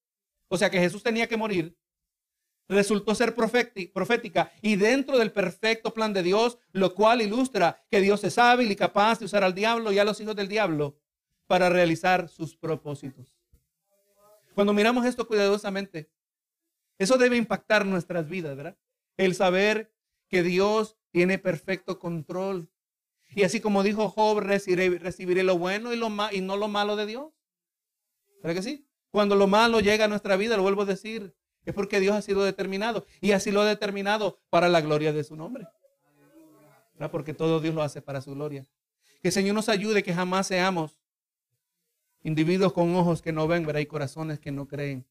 o 0.47 0.57
sea 0.57 0.71
que 0.71 0.79
Jesús 0.79 1.03
tenía 1.03 1.27
que 1.27 1.37
morir, 1.37 1.77
resultó 2.69 3.13
ser 3.17 3.35
profética 3.35 4.53
y 4.63 4.77
dentro 4.77 5.19
del 5.19 5.33
perfecto 5.33 5.93
plan 5.93 6.13
de 6.13 6.23
Dios, 6.23 6.59
lo 6.71 6.95
cual 6.95 7.21
ilustra 7.21 7.85
que 7.91 8.01
Dios 8.01 8.23
es 8.23 8.39
hábil 8.39 8.71
y 8.71 8.77
capaz 8.77 9.19
de 9.19 9.25
usar 9.25 9.43
al 9.43 9.57
diablo 9.57 9.91
y 9.91 9.99
a 9.99 10.05
los 10.05 10.21
hijos 10.21 10.37
del 10.37 10.47
diablo 10.47 11.01
para 11.49 11.69
realizar 11.69 12.29
sus 12.29 12.55
propósitos. 12.55 13.35
Cuando 14.55 14.73
miramos 14.73 15.05
esto 15.05 15.27
cuidadosamente, 15.27 16.09
eso 16.97 17.19
debe 17.19 17.37
impactar 17.37 17.85
nuestras 17.85 18.29
vidas, 18.29 18.57
¿verdad? 18.57 18.77
El 19.17 19.35
saber 19.35 19.93
que 20.29 20.43
Dios 20.43 20.97
tiene 21.11 21.39
perfecto 21.39 21.99
control. 21.99 22.71
Y 23.35 23.43
así 23.45 23.61
como 23.61 23.83
dijo 23.83 24.09
Job, 24.09 24.41
recibiré, 24.41 24.99
recibiré 24.99 25.43
lo 25.43 25.59
bueno 25.59 25.93
y, 25.93 25.97
lo 25.97 26.09
y 26.33 26.41
no 26.41 26.57
lo 26.57 26.69
malo 26.69 26.97
de 26.97 27.07
Dios. 27.07 27.33
¿Verdad 28.43 28.57
que 28.57 28.63
sí? 28.63 28.87
Cuando 29.11 29.37
lo 29.37 29.47
malo 29.47 29.81
llega 29.81 30.05
a 30.05 30.09
nuestra 30.09 30.37
vida, 30.37 30.57
lo 30.57 30.63
vuelvo 30.63 30.83
a 30.83 30.87
decir, 30.87 31.35
es 31.65 31.75
porque 31.75 32.01
Dios 32.01 32.15
ha 32.15 32.23
sido 32.23 32.43
determinado 32.45 33.05
y 33.21 33.33
así 33.33 33.51
lo 33.51 33.61
ha 33.61 33.67
determinado 33.67 34.41
para 34.51 34.69
la 34.69 34.81
gloria 34.81 35.13
de 35.13 35.25
su 35.25 35.37
nombre. 35.37 35.67
Porque 37.11 37.33
todo 37.33 37.61
Dios 37.61 37.75
lo 37.75 37.83
hace 37.83 38.03
para 38.03 38.21
su 38.21 38.35
gloria. 38.35 38.67
Que 39.23 39.29
el 39.29 39.33
Señor 39.33 39.55
nos 39.55 39.69
ayude 39.69 40.03
que 40.03 40.13
jamás 40.13 40.47
seamos 40.47 40.99
individuos 42.23 42.73
con 42.73 42.95
ojos 42.95 43.23
que 43.23 43.33
no 43.33 43.49
ven, 43.49 43.65
¿verdad? 43.65 43.81
y 43.81 43.87
corazones 43.87 44.39
que 44.39 44.53
no 44.53 44.69
creen. 44.69 45.07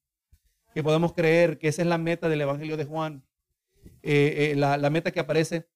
Que 0.74 0.84
podamos 0.84 1.14
creer 1.14 1.58
que 1.58 1.68
esa 1.68 1.82
es 1.82 1.88
la 1.88 1.98
meta 1.98 2.30
del 2.30 2.42
Evangelio 2.42 2.78
de 2.78 2.86
Juan. 2.86 3.24
Eh, 4.02 4.52
eh, 4.52 4.56
la, 4.56 4.90
meta 4.90 5.12
que 5.12 5.20
aparece 5.20 5.68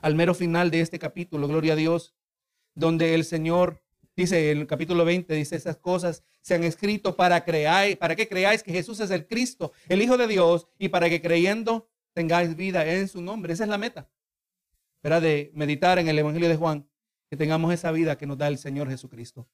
al 0.00 0.14
mero 0.14 0.34
final 0.34 0.70
de 0.70 0.80
este 0.80 0.98
capítulo, 0.98 1.48
gloria 1.48 1.72
a 1.72 1.76
Dios, 1.76 2.14
donde 2.74 3.14
el 3.14 3.24
Señor 3.24 3.82
dice 4.14 4.50
en 4.50 4.58
el 4.58 4.66
capítulo 4.66 5.04
20, 5.04 5.32
dice 5.34 5.56
esas 5.56 5.78
cosas 5.78 6.22
se 6.42 6.54
han 6.54 6.64
escrito 6.64 7.16
para 7.16 7.44
creáis, 7.44 7.96
para 7.96 8.16
que 8.16 8.28
creáis 8.28 8.62
que 8.62 8.72
Jesús 8.72 9.00
es 9.00 9.10
el 9.10 9.26
Cristo, 9.26 9.72
el 9.88 10.02
Hijo 10.02 10.16
de 10.16 10.26
Dios, 10.26 10.66
y 10.78 10.88
para 10.88 11.08
que 11.08 11.22
creyendo 11.22 11.88
tengáis 12.12 12.56
vida 12.56 12.86
en 12.86 13.08
su 13.08 13.22
nombre. 13.22 13.52
Esa 13.52 13.64
es 13.64 13.70
la 13.70 13.78
meta, 13.78 14.10
¿verdad? 15.02 15.22
De 15.22 15.50
meditar 15.54 15.98
en 15.98 16.08
el 16.08 16.18
Evangelio 16.18 16.48
de 16.48 16.56
Juan, 16.56 16.88
que 17.30 17.36
tengamos 17.36 17.72
esa 17.72 17.92
vida 17.92 18.18
que 18.18 18.26
nos 18.26 18.36
da 18.36 18.48
el 18.48 18.58
Señor 18.58 18.90
Jesucristo. 18.90 19.48